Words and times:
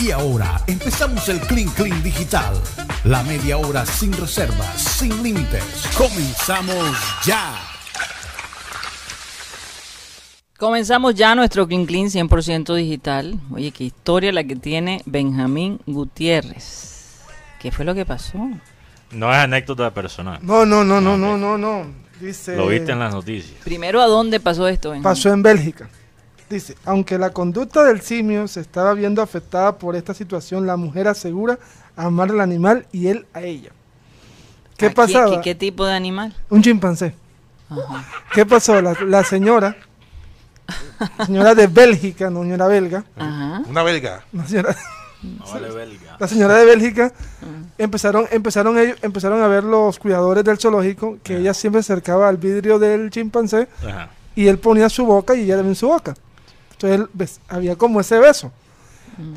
Y 0.00 0.10
ahora 0.10 0.60
empezamos 0.66 1.28
el 1.28 1.40
Clean 1.40 1.68
Clean 1.70 2.02
Digital. 2.02 2.54
La 3.04 3.22
media 3.22 3.58
hora 3.58 3.84
sin 3.84 4.12
reservas, 4.12 4.80
sin 4.80 5.22
límites. 5.22 5.64
Comenzamos 5.96 6.96
ya. 7.24 7.56
Comenzamos 10.56 11.14
ya 11.14 11.34
nuestro 11.34 11.66
Clean 11.66 11.86
Clean 11.86 12.06
100% 12.06 12.74
digital. 12.74 13.40
Oye, 13.52 13.70
qué 13.70 13.84
historia 13.84 14.32
la 14.32 14.44
que 14.44 14.56
tiene 14.56 15.02
Benjamín 15.06 15.80
Gutiérrez. 15.86 17.24
¿Qué 17.60 17.72
fue 17.72 17.84
lo 17.84 17.94
que 17.94 18.04
pasó? 18.06 18.38
No 19.10 19.32
es 19.32 19.38
anécdota 19.38 19.92
personal. 19.92 20.38
No, 20.42 20.66
no, 20.66 20.84
no, 20.84 21.00
no, 21.00 21.16
no, 21.16 21.36
no, 21.36 21.58
no. 21.58 21.86
Dice. 22.20 22.56
Lo 22.56 22.68
viste 22.68 22.92
en 22.92 22.98
las 22.98 23.12
noticias. 23.12 23.60
Primero, 23.64 24.00
¿a 24.00 24.06
dónde 24.06 24.38
pasó 24.40 24.68
esto? 24.68 24.90
Benjamín? 24.90 25.04
Pasó 25.04 25.32
en 25.32 25.42
Bélgica. 25.42 25.88
Dice, 26.50 26.76
aunque 26.84 27.18
la 27.18 27.30
conducta 27.30 27.84
del 27.84 28.00
simio 28.00 28.48
se 28.48 28.60
estaba 28.60 28.94
viendo 28.94 29.20
afectada 29.20 29.76
por 29.76 29.94
esta 29.96 30.14
situación, 30.14 30.66
la 30.66 30.76
mujer 30.76 31.06
asegura 31.08 31.58
amar 31.96 32.30
al 32.30 32.40
animal 32.40 32.86
y 32.90 33.08
él 33.08 33.26
a 33.34 33.42
ella. 33.42 33.70
¿Qué 34.76 34.86
¿A 34.86 34.90
pasaba? 34.94 35.36
¿Qué, 35.36 35.40
qué 35.50 35.54
tipo 35.54 35.84
de 35.84 35.92
animal? 35.94 36.34
Un 36.48 36.62
chimpancé. 36.62 37.14
Ajá. 37.68 38.04
¿Qué 38.32 38.46
pasó? 38.46 38.80
La, 38.80 38.96
la 39.06 39.24
señora, 39.24 39.76
señora 41.26 41.54
de 41.54 41.66
Bélgica, 41.66 42.30
no 42.30 42.42
señora 42.42 42.66
belga, 42.66 43.04
Ajá. 43.16 43.62
Una 43.68 43.82
belga. 43.82 44.24
la 44.32 44.46
señora, 44.46 44.76
No 45.22 45.44
vale 45.52 45.70
belga. 45.70 46.16
la 46.18 46.28
señora 46.28 46.54
de 46.54 46.64
Bélgica 46.64 47.12
empezaron, 47.76 48.26
empezaron 48.30 48.78
ellos, 48.78 48.96
empezaron 49.02 49.42
a 49.42 49.48
ver 49.48 49.64
los 49.64 49.98
cuidadores 49.98 50.44
del 50.44 50.58
zoológico 50.58 51.18
que 51.22 51.36
ella 51.38 51.52
siempre 51.52 51.80
acercaba 51.80 52.28
al 52.28 52.36
vidrio 52.38 52.78
del 52.78 53.10
chimpancé 53.10 53.68
Ajá. 53.86 54.10
y 54.34 54.46
él 54.46 54.58
ponía 54.58 54.88
su 54.88 55.04
boca 55.04 55.34
y 55.34 55.42
ella 55.42 55.56
también 55.56 55.74
su 55.76 55.88
boca. 55.88 56.14
Entonces 56.78 57.00
él 57.00 57.08
bes- 57.16 57.38
había 57.48 57.76
como 57.76 58.00
ese 58.00 58.18
beso. 58.18 58.52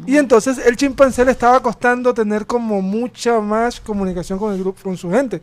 Y 0.05 0.17
entonces 0.17 0.59
el 0.59 0.75
chimpancé 0.77 1.25
le 1.25 1.31
estaba 1.31 1.59
costando 1.59 2.13
tener 2.13 2.45
como 2.45 2.83
mucha 2.83 3.39
más 3.39 3.81
comunicación 3.81 4.37
con 4.37 4.53
el 4.53 4.59
grupo, 4.59 4.79
con 4.83 4.95
su 4.95 5.09
gente. 5.09 5.41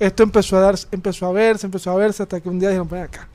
Esto 0.00 0.24
empezó 0.24 0.56
a 0.56 0.60
dar, 0.60 0.74
empezó 0.90 1.26
a 1.26 1.32
verse, 1.32 1.66
empezó 1.66 1.92
a 1.92 1.94
verse 1.94 2.24
hasta 2.24 2.40
que 2.40 2.48
un 2.48 2.58
día 2.58 2.70
dijeron, 2.70 2.88
ven 2.88 3.02
acá, 3.04 3.28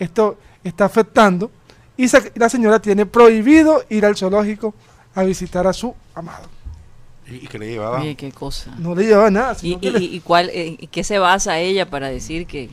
esto 0.00 0.36
está 0.64 0.86
afectando. 0.86 1.52
Y 1.96 2.08
se- 2.08 2.32
la 2.34 2.48
señora 2.48 2.80
tiene 2.80 3.06
prohibido 3.06 3.84
ir 3.90 4.04
al 4.04 4.16
zoológico 4.16 4.74
a 5.14 5.22
visitar 5.22 5.68
a 5.68 5.72
su 5.72 5.94
amado. 6.16 6.48
¿Y, 7.28 7.36
y 7.36 7.46
qué 7.46 7.58
le 7.60 7.68
llevaba? 7.70 8.00
Oye, 8.00 8.16
qué 8.16 8.32
cosa. 8.32 8.74
No 8.78 8.96
le 8.96 9.04
llevaba 9.04 9.30
nada. 9.30 9.52
¿Y, 9.52 9.56
sino 9.60 9.80
que 9.80 9.86
y, 9.86 9.90
le- 9.92 10.00
y 10.00 10.20
cuál, 10.20 10.50
eh, 10.50 10.76
y 10.80 10.86
qué 10.88 11.04
se 11.04 11.20
basa 11.20 11.60
ella 11.60 11.88
para 11.88 12.08
decir 12.08 12.46
que, 12.48 12.70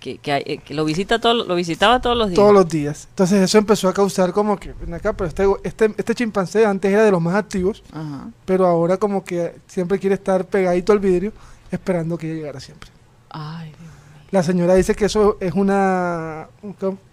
que, 0.00 0.18
que, 0.18 0.36
eh, 0.36 0.58
que 0.64 0.74
lo 0.74 0.84
visita 0.84 1.18
todo, 1.18 1.44
lo 1.44 1.54
visitaba 1.54 2.00
todos 2.00 2.16
los 2.16 2.28
días? 2.28 2.36
todos 2.36 2.52
los 2.52 2.68
días. 2.68 3.06
Entonces 3.10 3.42
eso 3.42 3.58
empezó 3.58 3.88
a 3.88 3.94
causar 3.94 4.32
como 4.32 4.58
que, 4.58 4.72
ven 4.72 4.94
acá, 4.94 5.12
pero 5.12 5.28
este, 5.28 5.44
este, 5.64 5.94
este 5.96 6.14
chimpancé 6.14 6.66
antes 6.66 6.92
era 6.92 7.04
de 7.04 7.10
los 7.10 7.20
más 7.20 7.34
activos. 7.34 7.82
Ajá. 7.92 8.30
pero 8.44 8.66
ahora 8.66 8.96
como 8.96 9.24
que 9.24 9.56
siempre 9.66 9.98
quiere 9.98 10.14
estar 10.14 10.44
pegadito 10.46 10.92
al 10.92 10.98
vidrio 10.98 11.32
esperando 11.70 12.16
que 12.16 12.26
ella 12.26 12.36
llegara 12.36 12.60
siempre. 12.60 12.90
Ay, 13.30 13.68
Dios. 13.68 13.98
La 14.30 14.42
señora 14.42 14.74
dice 14.74 14.94
que 14.94 15.06
eso 15.06 15.38
es 15.40 15.54
una, 15.54 16.48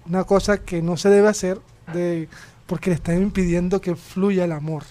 una 0.06 0.24
cosa 0.26 0.58
que 0.58 0.82
no 0.82 0.98
se 0.98 1.10
debe 1.10 1.30
hacer 1.30 1.60
de, 1.94 2.28
porque 2.66 2.90
le 2.90 2.96
están 2.98 3.22
impidiendo 3.22 3.80
que 3.80 3.96
fluya 3.96 4.44
el 4.44 4.52
amor. 4.52 4.84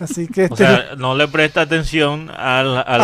Así 0.00 0.26
que 0.28 0.42
O 0.42 0.44
este, 0.46 0.56
sea, 0.56 0.94
no 0.96 1.14
le 1.16 1.28
presta 1.28 1.60
atención 1.62 2.30
a, 2.30 2.62
la 2.62 2.80
a 2.80 2.98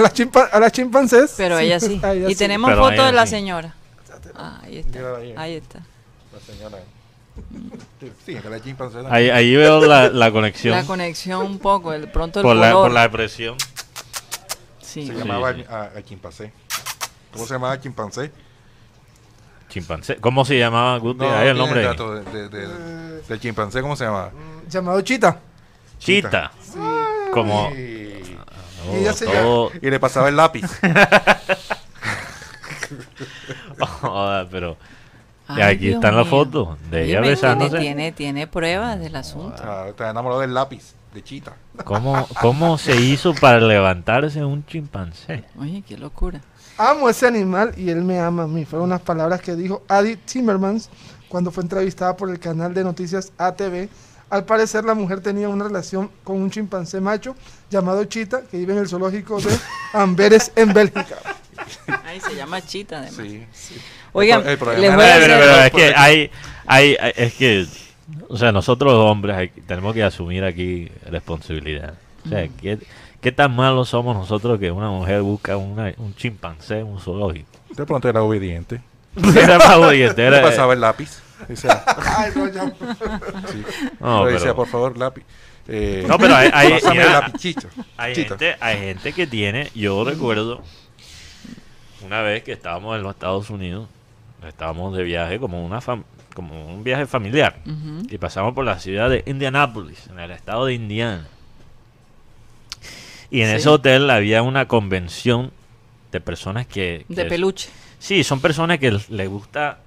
las 0.00 0.14
chimpa- 0.14 0.48
a 0.50 0.60
las 0.60 0.72
chimpancés. 0.72 1.34
Pero 1.36 1.58
ella 1.58 1.78
sí. 1.80 2.00
a 2.02 2.12
ella 2.12 2.28
y 2.28 2.32
sí. 2.32 2.38
tenemos 2.38 2.70
Pero 2.70 2.82
foto 2.82 3.04
de 3.04 3.12
la 3.12 3.26
sí. 3.26 3.30
señora. 3.30 3.74
Ah, 4.36 4.60
ahí 4.62 4.78
está. 4.78 5.16
Ahí. 5.16 5.34
Ahí 5.36 5.54
está. 5.54 5.80
La 6.32 6.40
señora. 6.40 6.78
Sí, 8.26 8.34
que 8.36 8.48
la 8.48 8.60
chimpancé. 8.62 8.98
ahí, 9.10 9.30
ahí 9.30 9.56
veo 9.56 9.84
la, 9.84 10.08
la 10.08 10.30
conexión 10.30 10.76
La 10.76 10.84
conexión 10.84 11.44
un 11.46 11.58
poco, 11.58 11.92
el 11.92 12.08
pronto 12.08 12.40
el 12.40 12.44
por 12.44 12.56
la, 12.56 12.72
por 12.72 12.90
la 12.92 13.04
expresión. 13.04 13.56
Sí. 14.80 15.06
Se 15.06 15.14
llamaba 15.14 15.52
sí. 15.54 15.64
a, 15.68 15.82
a 15.96 16.02
chimpancé. 16.04 16.52
¿Cómo 17.32 17.46
se 17.46 17.54
llamaba 17.54 17.80
chimpancé? 17.80 18.30
Chimpancé. 19.68 20.16
¿Cómo 20.16 20.44
se 20.44 20.58
llamaba 20.58 20.96
Guti? 20.98 21.20
No, 21.24 21.32
Ahí 21.34 21.48
el 21.48 21.58
nombre. 21.58 21.82
dato 21.82 22.14
de, 22.14 22.48
de- 22.48 22.48
de- 22.48 23.22
del 23.22 23.40
chimpancé, 23.40 23.80
¿cómo 23.82 23.96
se 23.96 24.04
llamaba? 24.04 24.30
Llamado 24.68 25.00
Chita. 25.00 25.40
Chita. 26.04 26.52
Como 27.32 27.70
Y, 27.70 28.36
oh, 28.88 28.94
Ella 28.94 29.12
se 29.12 29.26
todo- 29.26 29.70
y 29.80 29.90
le 29.90 29.98
pasaba 29.98 30.28
el 30.28 30.36
lápiz. 30.36 30.64
Joda, 33.78 34.46
pero 34.50 34.76
y 35.48 35.52
Ay, 35.60 35.62
aquí 35.74 35.86
Dios 35.88 35.94
están 35.96 36.16
las 36.16 36.26
fotos 36.28 36.78
de 36.90 37.04
ella 37.04 37.18
Dime, 37.20 37.28
besándose. 37.30 37.70
Tiene, 37.78 37.84
tiene, 37.84 38.12
tiene 38.12 38.46
pruebas 38.46 38.98
del 38.98 39.14
asunto. 39.16 39.62
Ah, 39.62 39.86
Está 39.88 40.08
enamorado 40.10 40.40
del 40.40 40.54
lápiz, 40.54 40.94
de 41.12 41.22
chita. 41.22 41.54
¿Cómo, 41.84 42.26
¿Cómo 42.40 42.78
se 42.78 42.96
hizo 42.96 43.34
para 43.34 43.60
levantarse 43.60 44.42
un 44.44 44.64
chimpancé? 44.64 45.44
Oye, 45.58 45.82
qué 45.86 45.98
locura. 45.98 46.40
Amo 46.78 47.08
ese 47.10 47.26
animal 47.26 47.72
y 47.76 47.90
él 47.90 48.02
me 48.02 48.18
ama 48.20 48.44
a 48.44 48.46
mí. 48.46 48.64
Fueron 48.64 48.88
unas 48.88 49.02
palabras 49.02 49.40
que 49.42 49.54
dijo 49.54 49.82
Adi 49.86 50.16
Timmermans 50.16 50.88
cuando 51.28 51.50
fue 51.50 51.62
entrevistada 51.62 52.16
por 52.16 52.30
el 52.30 52.38
canal 52.38 52.72
de 52.74 52.82
noticias 52.82 53.32
ATV. 53.38 53.88
Al 54.30 54.44
parecer 54.44 54.84
la 54.84 54.94
mujer 54.94 55.20
tenía 55.20 55.48
una 55.48 55.64
relación 55.64 56.10
con 56.24 56.36
un 56.40 56.50
chimpancé 56.50 57.00
macho 57.00 57.36
llamado 57.70 58.04
Chita 58.04 58.42
que 58.50 58.56
vive 58.56 58.72
en 58.72 58.80
el 58.80 58.88
zoológico 58.88 59.40
de 59.40 59.50
Amberes 59.92 60.50
en 60.56 60.72
Bélgica. 60.72 61.16
Ay, 62.04 62.20
se 62.20 62.34
llama 62.34 62.60
Chita 62.64 62.98
además. 62.98 63.16
Sí. 63.26 63.46
sí. 63.52 63.74
Oigan, 64.12 64.46
El 64.46 64.58
pro- 64.58 64.72
el 64.72 64.80
les 64.80 64.90
problema 64.90 64.96
voy 64.96 65.04
a 65.04 65.14
Pero, 65.20 65.34
hacer... 65.34 65.40
pero, 65.40 65.52
pero 65.52 65.64
es 65.64 65.70
que 65.72 65.94
hay, 65.96 66.30
hay, 66.66 66.96
es 67.16 67.34
que, 67.34 67.66
o 68.28 68.36
sea, 68.36 68.52
nosotros 68.52 68.92
los 68.92 69.10
hombres 69.10 69.36
hay- 69.36 69.48
tenemos 69.66 69.94
que 69.94 70.02
asumir 70.02 70.44
aquí 70.44 70.90
responsabilidad. 71.06 71.94
O 72.24 72.28
sea, 72.28 72.48
¿qué, 72.60 72.78
qué 73.20 73.32
tan 73.32 73.54
malos 73.54 73.88
somos 73.90 74.16
nosotros 74.16 74.58
que 74.58 74.70
una 74.70 74.88
mujer 74.90 75.22
busca 75.22 75.56
una- 75.56 75.92
un 75.98 76.14
chimpancé 76.16 76.80
en 76.80 76.86
un 76.86 77.00
zoológico? 77.00 77.48
De 77.70 77.84
pronto 77.86 78.08
era 78.08 78.22
obediente. 78.22 78.80
Era 79.36 79.58
más 79.58 79.76
obediente, 79.76 80.24
era- 80.24 80.42
pasaba 80.42 80.72
el 80.74 80.80
lápiz. 80.80 81.20
Decía, 81.48 81.84
Ay, 82.18 82.32
no, 82.34 82.48
ya. 82.50 82.64
sí. 83.50 83.62
No, 84.00 84.24
Le 84.26 84.32
decía, 84.32 84.44
pero- 84.46 84.56
por 84.56 84.68
favor, 84.68 84.96
lápiz. 84.98 85.24
Eh, 85.66 86.04
No, 86.06 86.18
pero 86.18 86.34
hay- 86.36 86.50
hay- 86.52 86.78
mira, 86.90 87.20
lápiz. 87.20 87.56
Hay 87.96 88.14
gente, 88.14 88.56
hay 88.60 88.78
gente 88.78 89.12
que 89.12 89.26
tiene, 89.26 89.70
yo 89.74 90.04
recuerdo 90.04 90.62
una 92.04 92.20
vez 92.22 92.42
que 92.44 92.52
estábamos 92.52 92.96
en 92.96 93.02
los 93.02 93.14
Estados 93.14 93.48
Unidos, 93.50 93.88
estábamos 94.46 94.94
de 94.96 95.02
viaje 95.04 95.38
como 95.40 95.64
una 95.64 95.80
fam- 95.80 96.04
como 96.34 96.66
un 96.66 96.84
viaje 96.84 97.06
familiar 97.06 97.56
y 98.10 98.18
pasamos 98.18 98.52
por 98.54 98.64
la 98.64 98.78
ciudad 98.78 99.08
de 99.08 99.22
Indianapolis, 99.26 100.06
en 100.08 100.18
el 100.18 100.30
estado 100.32 100.66
de 100.66 100.74
Indiana. 100.74 101.26
Y 103.30 103.40
en 103.40 103.50
Sí. 103.50 103.56
ese 103.56 103.68
hotel 103.68 104.10
había 104.10 104.42
una 104.42 104.68
convención 104.68 105.50
de 106.12 106.20
personas 106.20 106.66
que, 106.66 107.04
De 107.08 107.24
peluche. 107.24 107.70
Sí, 107.98 108.22
son 108.22 108.40
personas 108.40 108.78
que 108.78 108.98
les 109.08 109.28
gusta 109.28 109.78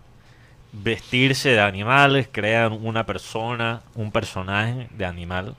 vestirse 0.73 1.50
de 1.50 1.59
animales, 1.61 2.28
crean 2.31 2.73
una 2.73 3.05
persona, 3.05 3.81
un 3.95 4.11
personaje 4.11 4.89
de 4.95 5.05
animal. 5.05 5.55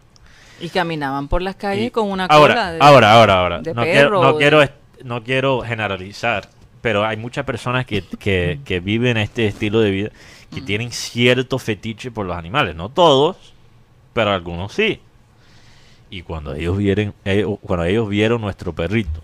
Y 0.60 0.68
caminaban 0.70 1.28
por 1.28 1.40
las 1.42 1.54
calles 1.56 1.86
Y 1.86 1.90
con 1.90 2.10
una 2.10 2.26
ahora, 2.26 2.54
cola 2.54 2.72
de... 2.72 2.78
ahora, 2.80 3.12
ahora, 3.12 3.40
ahora. 3.40 3.58
de 3.60 3.74
no 3.74 3.82
perro 3.82 3.92
quiero, 3.92 4.22
no 4.22 4.32
de- 4.32 4.38
quiero, 4.38 4.62
est- 4.62 4.74
no 5.04 5.22
quiero 5.22 5.60
generalizar, 5.62 6.48
pero 6.82 7.04
hay 7.04 7.16
muchas 7.16 7.44
personas 7.44 7.86
que, 7.86 8.02
que, 8.18 8.58
que 8.64 8.80
viven 8.80 9.16
este 9.16 9.46
estilo 9.46 9.80
de 9.80 9.90
vida 9.90 10.10
que 10.52 10.60
tienen 10.62 10.90
cierto 10.92 11.58
fetiche 11.58 12.10
por 12.10 12.24
los 12.26 12.36
animales. 12.36 12.74
No 12.74 12.88
todos, 12.88 13.36
pero 14.14 14.32
algunos 14.32 14.72
sí. 14.72 15.00
Y 16.10 16.22
cuando 16.22 16.54
ellos 16.54 16.76
vieron, 16.76 17.14
ellos- 17.24 17.58
cuando 17.62 17.84
ellos 17.84 18.08
vieron 18.08 18.40
nuestro 18.40 18.72
perrito, 18.74 19.20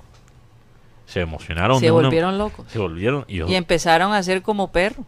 se 1.07 1.21
emocionaron. 1.21 1.81
Se 1.81 1.91
una- 1.91 2.03
volvieron 2.09 2.39
locos. 2.39 2.67
se 2.69 2.79
volvieron 2.79 3.25
y 3.27 3.37
yo, 3.39 3.49
Y 3.49 3.55
empezaron 3.57 4.13
a 4.13 4.23
ser 4.23 4.43
como 4.43 4.71
perro. 4.71 5.05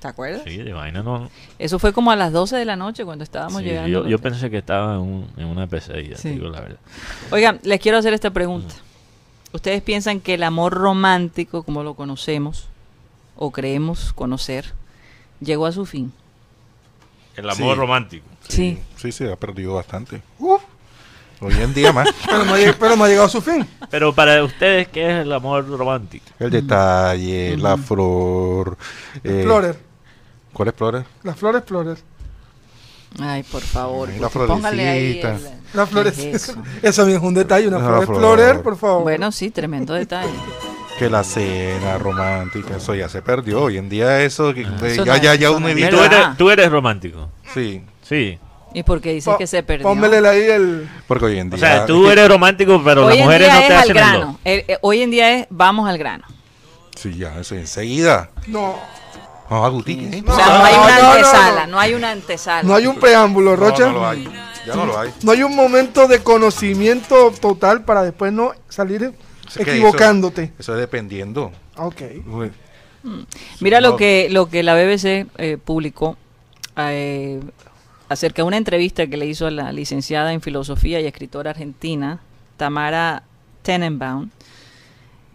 ¿Te 0.00 0.06
acuerdas? 0.08 0.42
sí, 0.46 0.56
de 0.58 0.72
vaina 0.72 1.02
no. 1.02 1.28
Eso 1.58 1.78
fue 1.80 1.92
como 1.92 2.10
a 2.12 2.16
las 2.16 2.32
12 2.32 2.56
de 2.56 2.64
la 2.64 2.76
noche 2.76 3.04
cuando 3.04 3.24
estábamos 3.24 3.58
sí, 3.62 3.64
llegando. 3.68 4.06
yo, 4.08 4.18
pensé 4.20 4.48
que 4.48 4.58
estaba 4.58 4.94
en, 4.94 5.00
un- 5.00 5.26
en 5.36 5.46
una 5.46 5.66
pesadilla, 5.66 6.16
Sí. 6.16 6.30
digo 6.30 6.48
la 6.48 6.60
verdad. 6.60 6.78
Oigan, 7.32 7.58
les 7.64 7.80
quiero 7.80 7.98
hacer 7.98 8.14
esta 8.14 8.30
pregunta. 8.30 8.74
¿Ustedes 9.52 9.82
piensan 9.82 10.20
que 10.20 10.34
el 10.34 10.42
amor 10.44 10.74
romántico, 10.74 11.62
como 11.64 11.82
lo 11.82 11.94
conocemos, 11.94 12.68
o 13.36 13.50
creemos 13.50 14.12
conocer, 14.12 14.72
llegó 15.40 15.66
a 15.66 15.72
su 15.72 15.84
fin? 15.86 16.12
El 17.34 17.48
amor 17.50 17.74
Sí. 17.74 17.80
romántico. 17.80 18.26
Sí. 18.48 18.78
Sí, 18.96 19.10
se 19.12 19.32
ha 19.32 19.36
perdido 19.36 19.74
bastante. 19.74 20.22
Uf. 20.38 20.62
Hoy 21.40 21.54
en 21.54 21.72
día 21.72 21.92
más. 21.92 22.08
Pero 22.26 22.44
no, 22.44 22.54
ha 22.54 22.58
lleg- 22.58 22.74
pero 22.78 22.96
no 22.96 23.04
ha 23.04 23.08
llegado 23.08 23.26
a 23.26 23.30
su 23.30 23.40
fin. 23.40 23.64
Pero 23.90 24.12
para 24.12 24.42
ustedes, 24.42 24.88
¿qué 24.88 25.06
es 25.06 25.22
el 25.22 25.32
amor 25.32 25.68
romántico? 25.68 26.26
El 26.40 26.50
detalle, 26.50 27.56
la 27.56 27.76
flor. 27.76 28.76
eh, 29.22 29.36
Explorer. 29.42 29.78
¿Cuál 30.52 30.68
Explorer? 30.68 31.04
La 31.22 31.34
flor 31.34 31.56
Explorer. 31.56 31.98
Ay, 33.20 33.42
por 33.44 33.62
favor. 33.62 34.10
Ay, 34.12 34.18
la 34.20 34.28
pues, 34.28 34.46
póngale 34.48 34.88
ahí 34.88 35.20
el- 35.20 35.38
La 35.72 35.86
flor 35.86 36.12
¿qué 36.12 36.30
es 36.30 36.48
eso? 36.48 36.62
Eso 36.82 37.06
es 37.06 37.18
un 37.20 37.34
detalle, 37.34 37.68
una 37.68 37.78
Una 37.78 37.86
flor 38.02 38.06
flor. 38.18 38.62
Por 38.62 38.76
favor. 38.76 39.02
Bueno, 39.02 39.32
sí, 39.32 39.50
tremendo 39.50 39.94
detalle. 39.94 40.28
Que 40.98 41.08
la 41.08 41.22
cena 41.22 41.96
romántica, 41.98 42.76
eso 42.76 42.92
ya 42.94 43.08
se 43.08 43.22
perdió. 43.22 43.62
Hoy 43.62 43.78
en 43.78 43.88
día 43.88 44.20
eso, 44.22 44.52
que- 44.52 44.66
Ah. 44.66 44.76
Eso 44.86 45.04
ya, 45.04 45.16
no- 45.16 45.22
ya, 45.22 45.34
ya 45.36 45.50
uno 45.52 45.60
no 45.60 45.68
es 45.68 45.76
¿Y 45.78 45.82
evita. 45.84 45.96
tú 45.96 46.02
eres, 46.04 46.36
tú 46.36 46.50
eres 46.50 46.70
romántico? 46.70 47.28
Sí, 47.54 47.82
Sí. 48.02 48.38
¿Y 48.74 48.82
por 48.82 49.00
qué 49.00 49.12
dices 49.14 49.34
que 49.38 49.46
se 49.46 49.62
perdió? 49.62 49.84
Pónmele 49.86 50.26
ahí 50.28 50.42
el... 50.42 50.88
Porque 51.06 51.24
hoy 51.26 51.38
en 51.38 51.48
O 51.52 51.56
día. 51.56 51.58
sea, 51.76 51.86
tú 51.86 52.10
eres 52.10 52.28
romántico, 52.28 52.82
pero 52.84 53.06
hoy 53.06 53.16
las 53.16 53.24
mujeres 53.24 53.48
no 53.52 53.60
te 53.60 53.74
hacen 53.74 53.96
el. 53.96 54.22
Eh, 54.44 54.64
eh, 54.68 54.78
hoy 54.82 55.00
en 55.02 55.10
día 55.10 55.34
es 55.38 55.46
vamos 55.50 55.88
al 55.88 55.96
grano. 55.96 56.24
Sí, 56.94 57.14
ya, 57.16 57.38
eso 57.40 57.54
enseguida. 57.54 58.30
No, 58.46 58.76
No, 59.50 59.64
Aguti, 59.64 59.96
¿qué? 59.96 60.22
O 60.26 60.34
sea, 60.34 60.46
no 60.46 60.64
hay 60.64 60.74
una 60.74 60.96
no, 60.96 61.02
no, 61.02 61.10
antesala, 61.12 61.66
no. 61.66 61.72
no 61.72 61.80
hay 61.80 61.94
una 61.94 62.10
antesala. 62.10 62.62
no 62.68 62.74
hay 62.74 62.86
un 62.86 62.96
preámbulo, 62.96 63.56
Rocha. 63.56 63.86
no 63.86 63.92
lo 63.92 64.06
hay. 64.08 64.28
Ya 64.66 64.74
no 64.74 64.84
lo 64.86 64.98
hay. 64.98 65.10
No 65.22 65.32
hay 65.32 65.42
un 65.42 65.56
momento 65.56 66.06
de 66.06 66.22
conocimiento 66.22 67.32
total 67.40 67.84
para 67.84 68.02
después 68.02 68.32
no 68.32 68.52
salir 68.68 69.14
equivocándote. 69.56 70.42
Eso, 70.44 70.54
eso 70.58 70.74
es 70.74 70.80
dependiendo. 70.80 71.52
Ok. 71.76 72.02
Uy, 72.26 72.52
Mira 73.60 73.80
No. 73.80 73.90
lo 73.90 73.96
que 73.96 74.28
lo 74.30 74.50
que 74.50 74.62
la 74.62 74.74
BBC 74.74 75.26
eh, 75.38 75.56
publicó 75.64 76.16
eh, 76.76 77.40
acerca 78.08 78.42
de 78.42 78.48
una 78.48 78.56
entrevista 78.58 79.06
que 79.06 79.16
le 79.16 79.26
hizo 79.26 79.46
a 79.46 79.50
la 79.50 79.72
licenciada 79.72 80.32
en 80.32 80.40
filosofía 80.42 81.00
y 81.00 81.06
escritora 81.06 81.50
argentina 81.50 82.20
Tamara 82.58 83.22
Tenenbaum. 83.62 84.30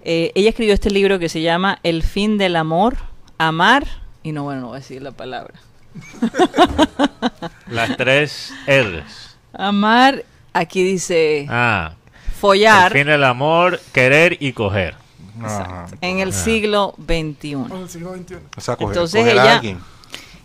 Eh, 0.04 0.32
ella 0.36 0.50
escribió 0.50 0.74
este 0.74 0.92
libro 0.92 1.18
que 1.18 1.30
se 1.30 1.42
llama 1.42 1.80
El 1.82 2.04
fin 2.04 2.38
del 2.38 2.56
amor, 2.58 2.98
amar 3.38 4.03
y 4.24 4.32
no 4.32 4.44
bueno 4.44 4.62
no 4.62 4.68
voy 4.70 4.78
a 4.78 4.80
decir 4.80 5.02
la 5.02 5.12
palabra. 5.12 5.54
Las 7.68 7.96
tres 7.98 8.54
R's. 8.68 9.36
Amar, 9.54 10.24
aquí 10.54 10.84
dice 10.84 11.46
Ah, 11.50 11.94
follar 12.40 12.92
el 12.92 13.00
fin 13.00 13.08
del 13.08 13.24
amor, 13.24 13.80
querer 13.92 14.38
y 14.40 14.54
coger. 14.54 14.96
ajá. 15.42 15.88
en 16.02 16.20
el 16.20 16.30
Ah. 16.30 16.32
siglo 16.32 16.96
XXI. 16.98 17.52
En 17.54 17.72
el 17.82 17.90
siglo 17.90 18.14
XXI. 18.16 18.36
O 18.58 18.62
sea, 18.62 18.76
coger, 18.76 18.96
Entonces 18.96 19.22
coger 19.22 19.40
a 19.40 19.44
ella- 19.44 19.54
alguien. 19.56 19.80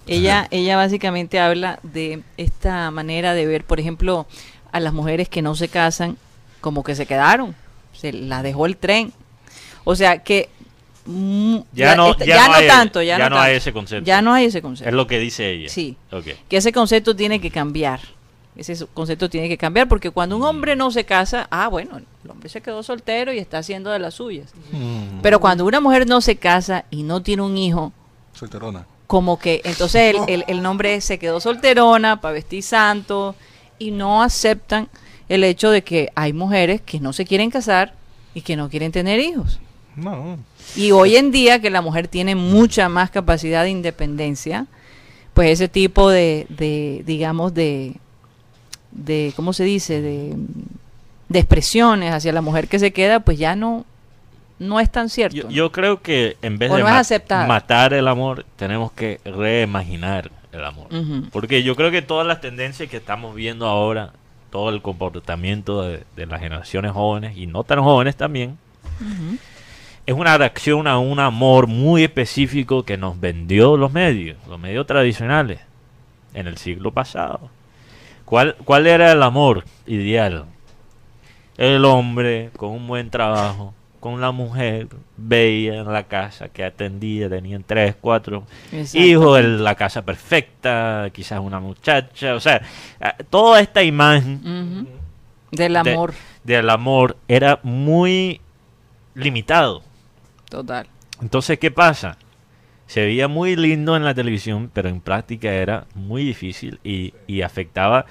Ella, 0.06 0.48
ella 0.50 0.76
básicamente 0.76 1.38
habla 1.38 1.80
de 1.82 2.22
esta 2.38 2.90
manera 2.90 3.34
de 3.34 3.44
ver, 3.46 3.64
por 3.64 3.78
ejemplo, 3.78 4.26
a 4.72 4.80
las 4.80 4.94
mujeres 4.94 5.28
que 5.28 5.42
no 5.42 5.54
se 5.54 5.69
casan 5.69 6.16
como 6.62 6.82
que 6.82 6.94
se 6.94 7.04
quedaron, 7.04 7.54
se 7.92 8.12
las 8.14 8.42
dejó 8.42 8.64
el 8.66 8.76
tren. 8.78 9.12
O 9.84 9.94
sea 9.94 10.22
que 10.22 10.48
Ya 11.72 11.96
no, 11.96 12.16
ya 12.19 12.46
no, 12.49 12.55
hay, 12.55 12.66
tanto, 12.69 13.00
ya, 13.02 13.16
no, 13.19 13.25
hay 13.25 13.31
tanto. 13.31 13.44
ese 13.56 13.72
concepto. 13.72 14.05
Ya 14.06 14.20
no 14.20 14.32
hay 14.34 14.44
ese 14.46 14.60
concepto. 14.60 14.88
Es 14.90 14.94
lo 14.94 15.06
que 15.06 15.19
dice 15.19 15.50
ella. 15.50 15.69
Sí. 15.69 15.96
Ok. 16.12 16.26
Que 16.49 16.56
ese 16.58 16.72
concepto 16.72 17.16
tiene 17.16 17.40
que 17.40 17.50
cambiar. 17.50 18.00
Ese 18.56 18.87
concepto 18.93 19.31
tiene 19.31 19.49
que 19.49 19.56
cambiar 19.56 19.88
porque 19.88 20.10
cuando 20.10 20.37
un 20.37 20.43
hombre 20.43 20.75
no 20.76 20.90
se 20.90 21.05
casa, 21.05 21.46
ah, 21.50 21.69
bueno, 21.69 21.96
el 22.25 22.31
hombre 22.31 22.49
se 22.49 22.60
quedó 22.60 22.82
soltero 22.82 23.32
y 23.32 23.38
está 23.38 23.58
haciendo 23.58 23.90
de 23.90 24.00
las 24.00 24.14
suyas. 24.14 24.52
Mm, 24.72 25.20
Pero 25.22 25.38
cuando 25.40 25.64
una 25.64 25.81
mujer 25.81 26.06
no 26.06 26.20
se 26.20 26.37
casa 26.37 26.84
y 26.90 27.05
no 27.05 27.22
tiene 27.22 27.43
un 27.43 27.56
hijo, 27.56 27.93
Solterona. 28.34 28.84
como 29.06 29.38
que 29.38 29.62
entonces 29.64 30.14
el, 30.14 30.19
el, 30.28 30.44
el 30.49 30.61
nombre 30.62 31.00
se 31.00 31.19
quedó 31.20 31.38
solterona 31.40 32.20
para 32.20 32.32
vestir 32.34 32.62
santo 32.64 33.34
y 33.78 33.93
no 33.93 34.22
aceptan 34.25 34.88
el 35.28 35.44
hecho 35.44 35.70
de 35.70 35.82
que 35.84 36.11
hay 36.16 36.32
mujeres 36.32 36.81
que 36.81 36.99
no 37.00 37.12
se 37.12 37.25
quieren 37.25 37.50
casar 37.50 37.94
y 38.34 38.40
que 38.43 38.56
no 38.56 38.69
quieren 38.69 38.90
tener 38.90 39.20
hijos. 39.20 39.61
No. 39.94 40.37
Y 40.76 40.93
hoy 40.93 41.17
en 41.17 41.31
día 41.31 41.61
que 41.61 41.70
la 41.70 41.81
mujer 41.81 42.09
tiene 42.09 42.35
mucha 42.35 42.88
más 42.88 43.11
capacidad 43.11 43.62
de 43.65 43.70
independencia, 43.70 44.67
pues 45.35 45.50
ese 45.50 45.69
tipo 45.69 46.11
de, 46.11 46.47
de 46.50 47.03
digamos, 47.06 47.55
de, 47.55 47.94
de, 48.93 49.32
¿cómo 49.37 49.53
se 49.53 49.65
dice? 49.65 50.00
De, 50.00 50.35
de 51.29 51.38
expresiones 51.38 52.12
hacia 52.12 52.32
la 52.32 52.41
mujer 52.43 52.69
que 52.69 52.79
se 52.79 52.93
queda, 52.93 53.20
pues 53.20 53.38
ya 53.38 53.55
no, 53.56 53.85
no 54.59 54.81
es 54.81 54.91
tan 54.91 55.09
cierto. 55.09 55.37
Yo, 55.37 55.44
¿no? 55.44 55.50
yo 55.50 55.73
creo 55.73 56.00
que 56.03 56.37
en 56.43 56.59
vez 56.59 56.71
O 56.71 56.76
de 56.76 56.81
no 56.82 56.87
ma- 56.88 56.94
matar 57.47 57.93
el 57.93 58.06
amor, 58.09 58.44
tenemos 58.56 58.93
que 58.93 59.21
reimaginar 59.25 60.31
el 60.53 60.64
amor. 60.64 60.88
Porque 61.32 61.62
yo 61.62 61.76
creo 61.76 61.91
que 61.91 62.03
todas 62.03 62.26
las 62.26 62.41
tendencias 62.41 62.88
que 62.88 62.97
estamos 62.97 63.35
viendo 63.35 63.67
ahora, 63.67 64.12
todo 64.50 64.71
el 64.71 64.81
comportamiento 64.81 65.82
de, 65.82 66.05
de 66.17 66.26
las 66.26 66.41
generaciones 66.41 66.93
jóvenes 66.93 67.37
y 67.37 67.47
no 67.47 67.64
tan 67.64 67.82
jóvenes 67.82 68.17
también. 68.17 68.56
Es 70.08 70.14
una 70.14 70.38
reacción 70.38 70.87
a 70.87 70.99
un 70.99 71.20
amor 71.20 71.66
muy 71.66 72.02
específico 72.02 72.82
que 72.82 72.96
nos 72.96 73.20
vendió 73.20 73.76
los 73.76 73.93
medios, 73.93 74.38
los 74.49 74.58
medios 74.58 74.87
tradicionales, 74.87 75.60
en 76.32 76.46
el 76.46 76.56
siglo 76.56 76.93
pasado. 76.93 77.50
¿Cuál, 78.25 78.56
cuál 78.64 78.87
era 78.87 79.12
el 79.12 79.22
amor 79.22 79.64
ideal? 79.87 80.46
El 81.58 81.84
hombre 81.84 82.49
con 82.56 82.70
un 82.70 82.87
buen 82.87 83.10
trabajo, 83.10 83.75
con 84.00 84.20
la 84.22 84.31
mujer 84.31 84.87
bella 85.19 85.75
en 85.81 85.93
la 85.93 86.05
casa 86.05 86.49
que 86.49 86.64
atendía, 86.64 87.28
tenían 87.28 87.62
tres, 87.62 87.94
cuatro 88.00 88.44
hijos, 88.99 89.38
el- 89.40 89.62
la 89.62 89.75
casa 89.75 90.02
perfecta, 90.06 91.11
quizás 91.12 91.40
una 91.40 91.61
muchacha, 91.61 92.34
o 92.34 92.40
sea, 92.40 92.62
ah, 93.00 93.14
toda 93.28 93.61
esta 93.61 93.82
imagen. 93.82 94.87
Del 95.50 95.72
de- 95.75 95.93
amor, 95.93 96.14
del 96.44 96.70
amor 96.70 97.16
era 97.28 97.61
muy 97.62 98.40
limitado. 99.14 99.82
Total. 100.49 100.87
Entonces, 101.21 101.59
¿qué 101.59 101.71
pasa? 101.71 102.17
Se 102.87 103.03
veía 103.05 103.29
muy 103.29 103.55
lindo 103.56 103.97
en 103.97 104.05
la 104.05 104.15
televisión, 104.15 104.71
pero 104.73 104.89
en 104.89 105.00
práctica 105.00 105.53
era 105.53 105.87
muy 105.95 106.25
difícil 106.25 106.81
y, 106.83 107.12
y 107.27 107.43
afectaba 107.43 108.06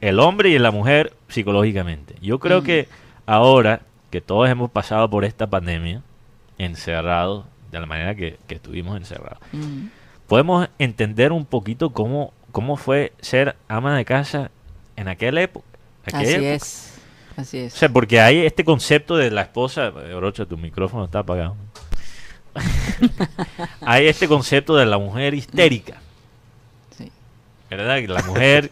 el 0.00 0.18
hombre 0.20 0.48
y 0.50 0.58
la 0.58 0.70
mujer 0.70 1.12
psicológicamente. 1.28 2.14
Yo 2.22 2.38
creo 2.38 2.62
Mm. 2.62 2.64
que 2.64 2.88
ahora 3.26 3.82
que 4.10 4.20
todos 4.22 4.48
hemos 4.48 4.70
pasado 4.70 5.10
por 5.10 5.24
esta 5.26 5.46
pandemia, 5.48 6.02
encerrados, 6.58 7.44
de 7.70 7.80
la 7.80 7.86
manera 7.86 8.14
que, 8.14 8.38
que 8.46 8.54
estuvimos 8.54 8.96
encerrados, 8.96 9.38
Ujú. 9.52 9.88
podemos 10.28 10.68
entender 10.78 11.32
un 11.32 11.44
poquito 11.44 11.90
cómo, 11.90 12.32
cómo 12.52 12.76
fue 12.76 13.12
ser 13.20 13.56
ama 13.68 13.96
de 13.96 14.04
casa 14.04 14.50
en 14.96 15.08
aquella 15.08 15.42
época. 15.42 15.66
aquella 16.06 16.22
Así 16.22 16.34
época. 16.36 16.54
es, 16.54 16.98
así 17.36 17.58
O 17.58 17.66
es. 17.66 17.72
sea, 17.74 17.88
porque 17.88 18.20
hay 18.20 18.38
este 18.46 18.64
concepto 18.64 19.16
de 19.16 19.30
la 19.30 19.42
esposa. 19.42 19.92
eh, 20.06 20.14
Orocha, 20.14 20.46
tu 20.46 20.56
micrófono 20.56 21.04
está 21.04 21.18
apagado. 21.20 21.56
hay 23.80 24.06
este 24.06 24.28
concepto 24.28 24.76
de 24.76 24.86
la 24.86 24.98
mujer 24.98 25.34
histérica. 25.34 26.00
Sí. 26.96 27.10
¿Verdad? 27.70 27.96
Que 27.98 28.08
La 28.08 28.22
mujer 28.22 28.70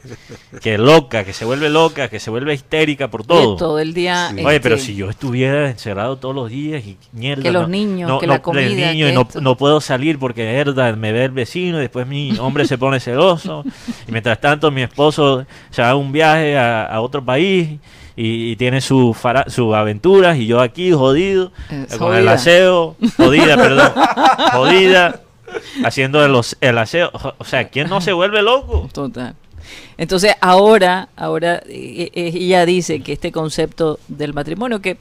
que 0.61 0.79
loca, 0.79 1.25
que 1.25 1.33
se 1.33 1.45
vuelve 1.45 1.69
loca, 1.71 2.09
que 2.09 2.21
se 2.21 2.31
vuelve 2.31 2.55
histérica 2.55 3.09
por 3.11 3.25
todo. 3.25 3.57
todo 3.57 3.79
el 3.79 3.95
día. 3.95 4.31
Sí. 4.35 4.45
Oye, 4.45 4.61
pero 4.61 4.77
este, 4.77 4.87
si 4.89 4.95
yo 4.95 5.11
estuviera 5.11 5.69
encerrado 5.71 6.17
todos 6.19 6.35
los 6.35 6.51
días 6.51 6.85
y 6.87 6.97
mierda. 7.13 7.43
Que 7.43 7.51
los 7.53 7.63
no- 7.63 7.69
niños, 7.69 8.09
no- 8.09 8.19
que 8.21 8.27
no- 8.27 8.35
la 8.35 8.43
comida, 8.43 8.63
el 8.65 8.77
niño, 8.77 9.07
que 9.07 9.39
y 9.39 9.43
no, 9.43 9.57
puedo 9.57 9.81
salir 9.81 10.19
porque 10.19 10.45
mierda, 10.51 10.95
me 10.95 11.13
ve 11.13 11.25
el 11.25 11.31
vecino 11.33 11.79
y 11.79 11.81
después 11.83 12.07
mi 12.07 12.37
hombre 12.39 12.67
se 12.67 12.79
pone 12.79 13.01
celoso. 13.01 13.65
Y 14.07 14.13
mientras 14.13 14.41
tanto 14.41 14.71
mi 14.71 14.83
esposo 14.83 15.45
se 15.71 15.83
va 15.83 15.91
a 15.91 15.97
un 15.97 16.13
viaje 16.13 16.57
a, 16.57 16.85
a 16.87 17.01
otro 17.01 17.25
país 17.25 17.81
y, 18.17 18.53
y 18.53 18.57
tiene 18.57 18.81
sus 18.81 19.17
sus 19.49 19.75
aventuras 19.75 20.37
y 20.39 20.47
yo 20.47 20.61
aquí 20.61 20.93
jodido 20.93 21.53
Eh, 21.71 21.87
eh, 21.91 21.97
con 21.99 22.15
el 22.15 22.29
aseo, 22.29 22.97
jodida, 23.17 23.57
perdón, 23.57 23.93
jodida, 24.53 25.21
haciendo 25.85 26.25
el, 26.25 26.35
el 26.61 26.79
aseo. 26.79 27.11
O- 27.39 27.45
sea, 27.45 27.69
¿quién 27.69 27.89
no 27.89 28.01
se 28.01 28.13
vuelve 28.13 28.43
loco? 28.43 28.89
Total. 28.93 29.35
Entonces 29.97 30.35
ahora, 30.41 31.09
ahora 31.17 31.63
eh, 31.67 32.11
ella 32.15 32.67
dice 32.67 33.01
que 33.01 33.13
este 33.13 33.31
concepto 33.33 33.99
del 34.09 34.35
matrimonio, 34.35 34.81
que 34.83 34.91
eh, 34.91 34.99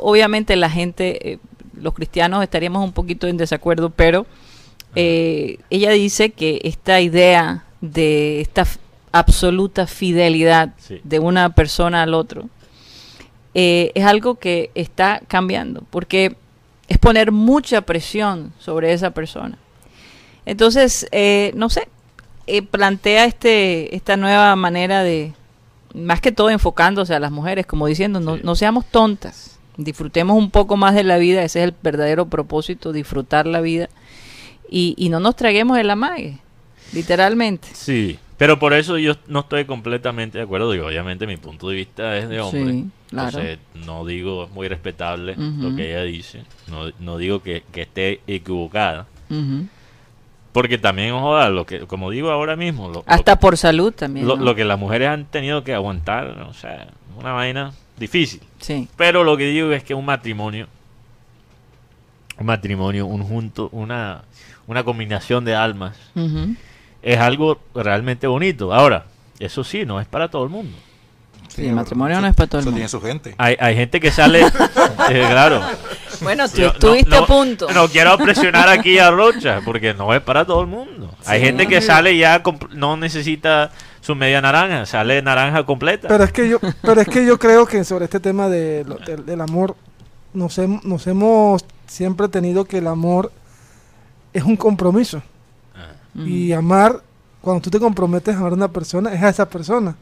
obviamente 0.00 0.56
la 0.56 0.68
gente, 0.70 1.32
eh, 1.32 1.38
los 1.80 1.94
cristianos 1.94 2.42
estaríamos 2.42 2.84
un 2.84 2.92
poquito 2.92 3.26
en 3.28 3.36
desacuerdo, 3.36 3.90
pero 3.90 4.26
eh, 4.94 5.58
ella 5.70 5.90
dice 5.90 6.30
que 6.30 6.60
esta 6.64 7.00
idea 7.00 7.64
de 7.80 8.40
esta 8.40 8.66
absoluta 9.12 9.86
fidelidad 9.86 10.74
Sí. 10.78 11.00
de 11.04 11.18
una 11.18 11.50
persona 11.54 12.02
al 12.02 12.14
otro 12.14 12.48
eh, 13.54 13.92
es 13.94 14.04
algo 14.04 14.36
que 14.36 14.70
está 14.74 15.20
cambiando, 15.28 15.82
porque 15.90 16.36
es 16.88 16.98
poner 16.98 17.32
mucha 17.32 17.82
presión 17.82 18.52
sobre 18.58 18.92
esa 18.94 19.10
persona. 19.10 19.58
Entonces, 20.46 21.06
eh, 21.12 21.52
no 21.54 21.68
sé, 21.68 21.86
eh, 22.46 22.62
plantea 22.62 23.26
este 23.26 23.94
esta 23.94 24.16
nueva 24.16 24.56
manera 24.56 25.02
de, 25.02 25.32
más 25.94 26.20
que 26.22 26.32
todo 26.32 26.48
enfocándose 26.50 27.14
a 27.14 27.20
las 27.20 27.30
mujeres, 27.30 27.66
como 27.66 27.86
diciendo, 27.86 28.20
no, 28.20 28.36
Sí. 28.36 28.40
no 28.42 28.54
seamos 28.56 28.86
tontas, 28.86 29.58
disfrutemos 29.76 30.36
un 30.36 30.50
poco 30.50 30.76
más 30.78 30.94
de 30.94 31.04
la 31.04 31.18
vida, 31.18 31.42
ese 31.44 31.60
es 31.60 31.68
el 31.68 31.74
verdadero 31.82 32.26
propósito, 32.26 32.92
disfrutar 32.92 33.46
la 33.46 33.60
vida, 33.60 33.88
y, 34.68 34.94
y 34.96 35.10
no 35.10 35.20
nos 35.20 35.36
traguemos 35.36 35.78
el 35.78 35.90
amague, 35.90 36.38
literalmente. 36.94 37.68
Sí, 37.74 38.18
pero 38.42 38.58
por 38.58 38.72
eso 38.72 38.98
yo 38.98 39.14
no 39.28 39.38
estoy 39.38 39.66
completamente 39.66 40.38
de 40.38 40.42
acuerdo. 40.42 40.72
Digo, 40.72 40.88
obviamente 40.88 41.28
mi 41.28 41.36
punto 41.36 41.68
de 41.68 41.76
vista 41.76 42.18
es 42.18 42.28
de 42.28 42.40
hombre. 42.40 42.72
Sí, 42.72 42.86
claro. 43.08 43.28
Entonces, 43.28 43.58
no 43.86 44.04
digo, 44.04 44.46
es 44.46 44.50
muy 44.50 44.66
respetable 44.66 45.36
lo 45.36 45.76
que 45.76 45.90
ella 45.90 46.02
dice. 46.02 46.42
No, 46.66 46.90
no 46.98 47.18
digo 47.18 47.40
que, 47.40 47.62
que 47.70 47.82
esté 47.82 48.20
equivocada. 48.26 49.06
Porque 50.50 50.76
también, 50.76 51.14
joda, 51.14 51.50
lo 51.50 51.66
que, 51.66 51.86
como 51.86 52.10
digo 52.10 52.32
ahora 52.32 52.56
mismo, 52.56 52.88
lo, 52.88 53.04
Hasta 53.06 53.38
por 53.38 53.56
salud 53.56 53.92
también. 53.92 54.26
lo, 54.26 54.36
¿no? 54.36 54.44
lo 54.44 54.56
que 54.56 54.64
las 54.64 54.76
mujeres 54.76 55.10
han 55.10 55.26
tenido 55.26 55.62
que 55.62 55.72
aguantar, 55.72 56.26
o 56.40 56.52
sea, 56.52 56.88
una 57.16 57.30
vaina 57.30 57.72
difícil. 57.96 58.40
Sí. 58.58 58.88
Pero 58.96 59.22
lo 59.22 59.36
que 59.36 59.46
digo 59.46 59.70
es 59.70 59.84
que 59.84 59.94
un 59.94 60.04
matrimonio, 60.04 60.66
un 62.40 62.46
matrimonio, 62.46 63.06
un 63.06 63.22
junto, 63.22 63.68
una, 63.70 64.22
una 64.66 64.82
combinación 64.82 65.44
de 65.44 65.54
almas. 65.54 65.96
Es 67.02 67.18
algo 67.18 67.58
realmente 67.74 68.26
bonito. 68.26 68.72
Ahora, 68.72 69.06
eso 69.38 69.64
sí, 69.64 69.84
no 69.84 70.00
es 70.00 70.06
para 70.06 70.30
todo 70.30 70.44
el 70.44 70.50
mundo. 70.50 70.76
Sí, 71.48 71.66
el 71.66 71.74
matrimonio 71.74 72.18
no 72.20 72.26
es 72.26 72.34
para 72.34 72.46
todo 72.48 72.60
el 72.60 72.62
Eso 72.62 72.70
mundo. 72.70 72.76
tiene 72.78 72.88
su 72.88 73.00
gente. 73.02 73.34
Hay, 73.36 73.56
hay 73.60 73.74
gente 73.76 74.00
que 74.00 74.10
sale, 74.10 74.40
eh, 75.10 75.26
claro. 75.28 75.60
Bueno, 76.22 76.48
tú 76.48 76.56
Yo 76.56 76.66
no- 76.68 76.72
estuviste 76.72 77.10
no- 77.10 77.16
a 77.18 77.26
punto. 77.26 77.68
No 77.74 77.88
quiero 77.88 78.16
presionar 78.16 78.70
aquí 78.70 78.98
a 78.98 79.10
Rocha, 79.10 79.60
porque 79.64 79.92
no 79.92 80.14
es 80.14 80.22
para 80.22 80.46
todo 80.46 80.62
el 80.62 80.66
mundo. 80.68 81.10
Hay 81.26 81.40
gente 81.42 81.66
que 81.66 81.82
sale 81.82 82.16
ya, 82.16 82.42
no 82.70 82.96
necesita 82.96 83.70
su 84.00 84.14
media 84.14 84.40
naranja, 84.40 84.86
sale 84.86 85.20
naranja 85.20 85.64
completa. 85.66 86.08
Pero 86.08 86.24
es 86.24 86.32
que 86.32 86.48
yo, 86.48 86.58
pero 86.80 87.00
es 87.02 87.08
que 87.08 87.26
yo 87.26 87.38
creo 87.38 87.66
que 87.66 87.84
sobre 87.84 88.06
este 88.06 88.18
tema 88.20 88.48
de 88.48 88.84
lo- 88.86 88.96
del, 88.96 89.26
del 89.26 89.40
amor, 89.42 89.76
nos, 90.32 90.56
hem- 90.58 90.82
nos 90.84 91.06
hemos 91.06 91.66
siempre 91.86 92.28
tenido 92.28 92.64
que 92.64 92.78
el 92.78 92.86
amor 92.86 93.30
es 94.32 94.42
un 94.44 94.56
compromiso. 94.56 95.22
Y 96.14 96.52
amar, 96.52 97.00
cuando 97.40 97.62
tú 97.62 97.70
te 97.70 97.78
comprometes 97.80 98.34
a 98.34 98.38
amar 98.38 98.52
a 98.52 98.54
una 98.54 98.68
persona, 98.68 99.12
es 99.12 99.22
a 99.22 99.28
esa 99.28 99.48
persona. 99.48 99.96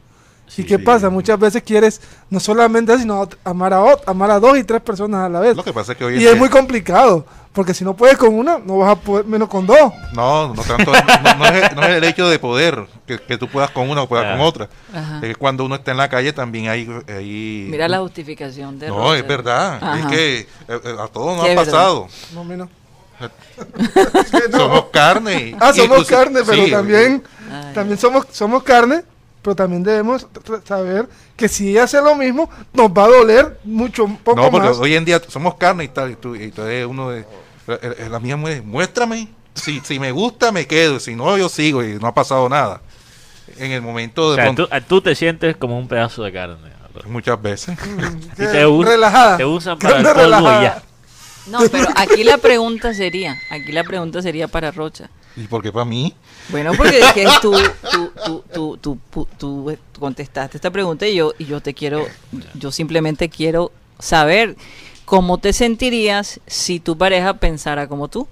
Sí, 0.47 0.63
¿Y 0.63 0.65
qué 0.65 0.75
sí. 0.77 0.83
pasa? 0.83 1.09
Muchas 1.09 1.39
veces 1.39 1.63
quieres 1.63 2.01
no 2.29 2.37
solamente 2.41 2.91
eso, 2.91 3.01
sino 3.03 3.29
amar 3.45 3.73
a, 3.73 3.81
amar 4.05 4.31
a 4.31 4.39
dos 4.39 4.57
y 4.57 4.65
tres 4.65 4.81
personas 4.81 5.21
a 5.25 5.29
la 5.29 5.39
vez. 5.39 5.55
Lo 5.55 5.63
que 5.63 5.71
pasa 5.71 5.93
es 5.93 5.97
que 5.97 6.03
hoy 6.03 6.13
Y 6.15 6.17
es 6.25 6.31
día- 6.31 6.35
muy 6.35 6.49
complicado, 6.49 7.25
porque 7.53 7.73
si 7.73 7.85
no 7.85 7.95
puedes 7.95 8.17
con 8.17 8.33
una, 8.33 8.57
no 8.57 8.79
vas 8.79 8.89
a 8.91 8.95
poder 8.99 9.23
menos 9.25 9.47
con 9.47 9.65
dos. 9.65 9.77
No, 10.13 10.53
no 10.53 10.61
tanto. 10.61 10.91
no, 10.91 11.35
no 11.37 11.45
es, 11.45 11.73
no 11.73 11.83
es 11.83 11.89
el 11.91 12.03
hecho 12.03 12.27
de 12.27 12.37
poder, 12.37 12.85
que, 13.07 13.17
que 13.19 13.37
tú 13.37 13.47
puedas 13.47 13.71
con 13.71 13.89
una 13.89 14.01
o 14.01 14.09
puedas 14.09 14.29
con 14.35 14.41
otra. 14.45 14.67
Ajá. 14.93 15.19
Es 15.21 15.29
que 15.29 15.35
cuando 15.35 15.63
uno 15.63 15.75
está 15.75 15.91
en 15.91 15.97
la 15.97 16.09
calle 16.09 16.33
también 16.33 16.67
hay... 16.67 16.85
hay 17.07 17.67
Mira 17.71 17.87
la 17.87 17.99
justificación 17.99 18.77
de 18.77 18.89
No, 18.89 18.97
Roger. 18.97 19.21
es 19.21 19.27
verdad. 19.29 19.75
Ajá. 19.81 19.99
Es 20.01 20.05
que 20.07 20.39
eh, 20.39 20.47
eh, 20.67 20.95
a 20.99 21.07
todos 21.07 21.37
nos 21.37 21.49
ha 21.49 21.55
pasado. 21.55 22.09
No, 22.33 22.43
menos. 22.43 22.67
Somos 24.51 24.85
carne. 24.91 25.49
y- 25.49 25.55
Ah, 25.59 25.73
somos 25.73 25.99
incluso- 25.99 26.09
carne, 26.09 26.39
pero 26.45 26.65
sí, 26.65 26.71
también, 26.71 27.23
Ay. 27.51 27.73
también 27.73 27.97
somos, 27.97 28.25
somos 28.31 28.63
carne, 28.63 29.03
pero 29.41 29.55
también 29.55 29.83
debemos 29.83 30.27
saber 30.65 31.07
que 31.35 31.47
si 31.47 31.69
ella 31.71 31.83
hace 31.83 32.01
lo 32.01 32.15
mismo, 32.15 32.49
nos 32.73 32.89
va 32.91 33.05
a 33.05 33.07
doler 33.07 33.59
mucho, 33.63 34.07
No, 34.07 34.17
porque 34.23 34.59
más. 34.69 34.77
hoy 34.77 34.95
en 34.95 35.05
día 35.05 35.21
somos 35.27 35.55
carne 35.55 35.85
y 35.85 35.87
tal. 35.87 36.11
Y 36.11 36.15
tú, 36.15 36.35
y 36.35 36.51
tú 36.51 36.61
eres 36.63 36.85
uno 36.85 37.09
de. 37.09 37.25
La 38.09 38.19
mía 38.19 38.37
mujer, 38.37 38.63
muéstrame. 38.63 39.27
Si, 39.53 39.79
si 39.81 39.99
me 39.99 40.11
gusta, 40.11 40.51
me 40.51 40.65
quedo. 40.67 40.99
Si 40.99 41.15
no, 41.15 41.37
yo 41.37 41.49
sigo 41.49 41.83
y 41.83 41.95
no 41.99 42.07
ha 42.07 42.13
pasado 42.13 42.47
nada. 42.49 42.81
En 43.57 43.71
el 43.71 43.81
momento 43.81 44.27
O 44.27 44.29
de 44.31 44.35
sea, 44.37 44.45
pronto- 44.45 44.67
tú, 44.67 44.75
tú 44.87 45.01
te 45.01 45.15
sientes 45.15 45.57
como 45.57 45.77
un 45.77 45.87
pedazo 45.87 46.23
de 46.23 46.31
carne. 46.31 46.71
Muchas 47.07 47.41
veces. 47.41 47.77
Y 48.33 48.35
te 48.35 48.65
relajada. 48.65 49.37
te 49.37 49.45
usan 49.45 49.77
para 49.79 49.97
el 49.97 50.03
polvo 50.03 50.19
y 50.19 50.23
relajada. 50.23 50.63
ya. 50.63 50.83
No, 51.47 51.59
pero 51.71 51.87
aquí 51.95 52.23
la 52.23 52.37
pregunta 52.37 52.93
sería, 52.93 53.37
aquí 53.49 53.71
la 53.71 53.83
pregunta 53.83 54.21
sería 54.21 54.47
para 54.47 54.71
Rocha. 54.71 55.09
¿Y 55.35 55.41
por 55.47 55.61
qué 55.63 55.71
para 55.71 55.85
mí? 55.85 56.13
Bueno, 56.49 56.71
porque 56.75 56.99
es 56.99 57.13
que 57.13 57.25
tú, 57.41 57.53
tú, 57.91 58.11
tú, 58.25 58.43
tú, 58.53 58.77
tú, 58.77 58.97
pu- 59.13 59.27
tú, 59.37 59.77
contestaste 59.99 60.57
esta 60.57 60.69
pregunta 60.71 61.07
y 61.07 61.15
yo, 61.15 61.33
y 61.39 61.45
yo 61.45 61.61
te 61.61 61.73
quiero, 61.73 62.05
yo 62.53 62.71
simplemente 62.71 63.29
quiero 63.29 63.71
saber 63.99 64.55
cómo 65.05 65.37
te 65.37 65.53
sentirías 65.53 66.39
si 66.47 66.79
tu 66.79 66.97
pareja 66.97 67.33
pensara 67.35 67.87
como 67.87 68.07
tú. 68.07 68.27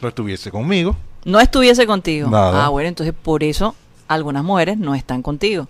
No 0.00 0.08
estuviese 0.08 0.50
conmigo. 0.50 0.96
No 1.24 1.40
estuviese 1.40 1.86
contigo. 1.86 2.28
Nada. 2.28 2.66
Ah, 2.66 2.68
bueno, 2.68 2.88
entonces 2.88 3.14
por 3.20 3.42
eso 3.42 3.74
algunas 4.08 4.44
mujeres 4.44 4.76
no 4.76 4.94
están 4.94 5.22
contigo. 5.22 5.66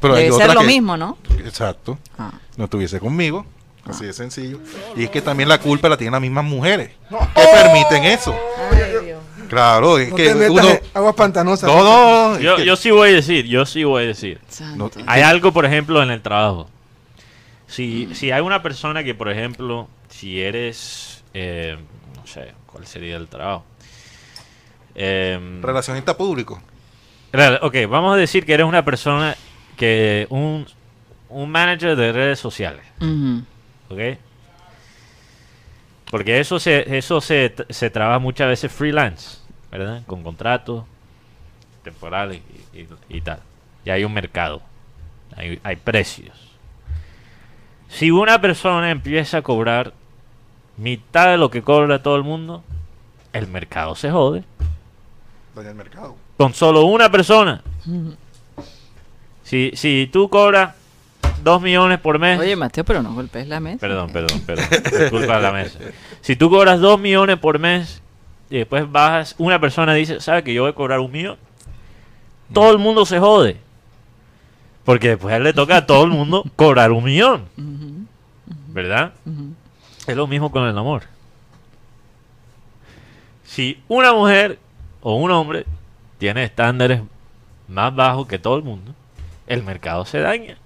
Pero 0.00 0.14
Debe 0.14 0.32
ser 0.36 0.54
lo 0.54 0.60
que- 0.60 0.66
mismo, 0.66 0.96
¿no? 0.96 1.16
Exacto. 1.44 1.98
Ah. 2.18 2.32
No 2.56 2.64
estuviese 2.64 3.00
conmigo. 3.00 3.46
Así 3.88 4.04
de 4.04 4.12
sencillo. 4.12 4.58
Y 4.96 5.04
es 5.04 5.10
que 5.10 5.22
también 5.22 5.48
la 5.48 5.58
culpa 5.58 5.88
la 5.88 5.96
tienen 5.96 6.12
las 6.12 6.20
mismas 6.20 6.44
mujeres. 6.44 6.90
Que 7.08 7.42
permiten 7.62 8.04
eso. 8.04 8.34
Claro, 9.48 9.98
es 9.98 10.10
No 10.10 10.16
que 10.16 10.34
metas 10.34 10.50
uno. 10.50 10.78
aguas 10.92 11.14
pantanosas. 11.14 11.68
No, 11.70 11.82
no. 11.84 12.34
es 12.36 12.42
Yo, 12.42 12.56
que- 12.56 12.64
yo 12.64 12.74
sí 12.76 12.90
voy 12.90 13.10
a 13.10 13.12
decir, 13.12 13.46
yo 13.46 13.64
sí 13.64 13.84
voy 13.84 14.02
a 14.04 14.06
decir. 14.08 14.40
Santo. 14.48 14.90
Hay 15.06 15.22
algo, 15.22 15.52
por 15.52 15.64
ejemplo, 15.64 16.02
en 16.02 16.10
el 16.10 16.20
trabajo. 16.20 16.68
Si, 17.68 18.08
si 18.14 18.30
hay 18.32 18.40
una 18.40 18.62
persona 18.62 19.04
que, 19.04 19.14
por 19.14 19.28
ejemplo, 19.30 19.88
si 20.08 20.40
eres, 20.40 21.22
eh, 21.34 21.76
no 22.16 22.26
sé, 22.26 22.52
¿cuál 22.66 22.86
sería 22.86 23.16
el 23.16 23.28
trabajo? 23.28 23.64
Em, 24.94 25.62
Relacionista 25.62 26.16
público. 26.16 26.60
Ok, 27.62 27.74
vamos 27.88 28.14
a 28.14 28.16
decir 28.16 28.46
que 28.46 28.54
eres 28.54 28.66
una 28.66 28.84
persona 28.84 29.36
que 29.76 30.26
un, 30.30 30.66
un 31.28 31.50
manager 31.50 31.94
de 31.96 32.12
redes 32.12 32.38
sociales, 32.38 32.82
Ujú. 33.00 33.42
¿Ok? 33.88 34.18
Porque 36.10 36.38
eso 36.40 36.60
se 36.60 36.96
eso 36.96 37.20
se, 37.20 37.54
se 37.68 37.90
trabaja 37.90 38.18
muchas 38.18 38.48
veces 38.48 38.70
freelance, 38.72 39.38
¿verdad? 39.70 40.02
Con 40.06 40.22
contratos 40.22 40.84
temporales 41.82 42.40
y, 42.72 42.78
y- 42.80 42.88
y 43.08 43.20
tal. 43.20 43.40
Y 43.84 43.90
hay 43.90 44.04
un 44.04 44.12
mercado, 44.12 44.62
hay, 45.36 45.60
hay 45.62 45.76
precios. 45.76 46.36
Si 47.88 48.10
una 48.10 48.40
persona 48.40 48.90
empieza 48.90 49.38
a 49.38 49.42
cobrar 49.42 49.92
mitad 50.76 51.28
de 51.30 51.38
lo 51.38 51.50
que 51.50 51.62
cobra 51.62 52.02
todo 52.02 52.16
el 52.16 52.22
mundo, 52.24 52.62
el 53.32 53.46
mercado 53.48 53.94
se 53.94 54.10
jode. 54.10 54.44
Daña 55.54 55.70
el 55.70 55.74
mercado. 55.76 56.16
con 56.36 56.52
solo 56.54 56.84
una 56.84 57.10
persona. 57.10 57.62
Si, 59.42 59.70
si 59.74 60.08
tú 60.12 60.28
cobras 60.28 60.74
dos 61.42 61.60
millones 61.62 61.98
por 62.00 62.18
mes, 62.18 62.38
Oye, 62.40 62.56
Mateo, 62.56 62.84
pero 62.84 63.02
no 63.02 63.12
golpes 63.14 63.46
la 63.46 63.60
mesa. 63.60 63.78
perdón, 63.78 64.10
perdón, 64.10 64.40
perdón, 64.40 64.66
disculpa 64.98 65.38
la 65.40 65.52
mesa. 65.52 65.78
Si 66.20 66.36
tú 66.36 66.50
cobras 66.50 66.80
dos 66.80 66.98
millones 67.00 67.38
por 67.38 67.58
mes 67.58 68.02
y 68.50 68.58
después 68.58 68.90
bajas, 68.90 69.34
una 69.38 69.60
persona 69.60 69.94
dice, 69.94 70.20
¿sabe 70.20 70.42
que 70.44 70.54
yo 70.54 70.62
voy 70.62 70.70
a 70.70 70.74
cobrar 70.74 71.00
un 71.00 71.10
millón? 71.12 71.36
Todo 72.52 72.72
el 72.72 72.78
mundo 72.78 73.04
se 73.06 73.18
jode. 73.18 73.56
Porque 74.84 75.08
después 75.10 75.40
le 75.40 75.52
toca 75.52 75.78
a 75.78 75.86
todo 75.86 76.04
el 76.04 76.10
mundo 76.10 76.44
cobrar 76.54 76.92
un 76.92 77.02
millón, 77.02 77.44
¿verdad? 78.68 79.12
Es 80.06 80.16
lo 80.16 80.28
mismo 80.28 80.52
con 80.52 80.64
el 80.68 80.78
amor. 80.78 81.02
Si 83.44 83.82
una 83.88 84.12
mujer 84.12 84.58
o 85.00 85.16
un 85.16 85.30
hombre 85.32 85.66
tiene 86.18 86.44
estándares 86.44 87.00
más 87.68 87.94
bajos 87.94 88.26
que 88.28 88.38
todo 88.38 88.56
el 88.56 88.62
mundo, 88.62 88.92
el 89.46 89.62
mercado 89.64 90.04
se 90.04 90.20
daña. 90.20 90.56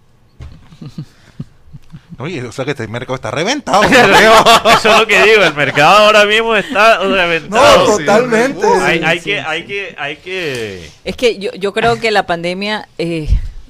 Oye, 2.18 2.42
o 2.44 2.52
sea 2.52 2.64
que 2.64 2.72
este 2.72 2.86
mercado 2.86 3.14
está 3.14 3.30
reventado. 3.30 3.82
Eso 3.84 4.92
es 4.92 4.98
lo 5.00 5.06
que 5.06 5.22
digo, 5.22 5.42
el 5.42 5.54
mercado 5.54 6.04
ahora 6.06 6.26
mismo 6.26 6.54
está 6.54 6.98
No, 6.98 7.14
reventado. 7.14 7.96
totalmente. 7.96 8.66
hay, 8.66 8.98
Sí, 8.98 9.04
hay 9.04 9.18
sí. 9.18 9.24
que, 9.24 9.40
hay 9.40 9.64
que, 9.64 9.94
hay 9.98 10.16
que. 10.16 10.90
Es 11.04 11.16
que 11.16 11.38
yo, 11.38 11.50
yo 11.54 11.72
creo 11.72 11.98
que 11.98 12.10
la 12.10 12.26
pandemia 12.26 12.88
eh, 12.98 13.28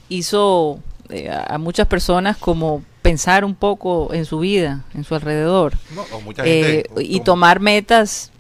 hizo 0.09 0.81
eh, 1.11 1.31
a 1.31 1.59
muchas 1.59 1.87
personas 1.87 2.37
como 2.37 2.83
pensar 3.03 3.45
un 3.45 3.55
poco 3.55 4.13
en 4.13 4.25
su 4.25 4.41
vida, 4.41 4.85
en 4.95 5.05
su 5.05 5.15
alrededor. 5.15 5.75
No, 5.95 6.03
o 6.13 6.21
mucha 6.21 6.43
Eh, 6.45 6.85
gente, 6.89 7.05
y 7.05 7.21
tomar 7.21 7.61
metas, 7.61 8.33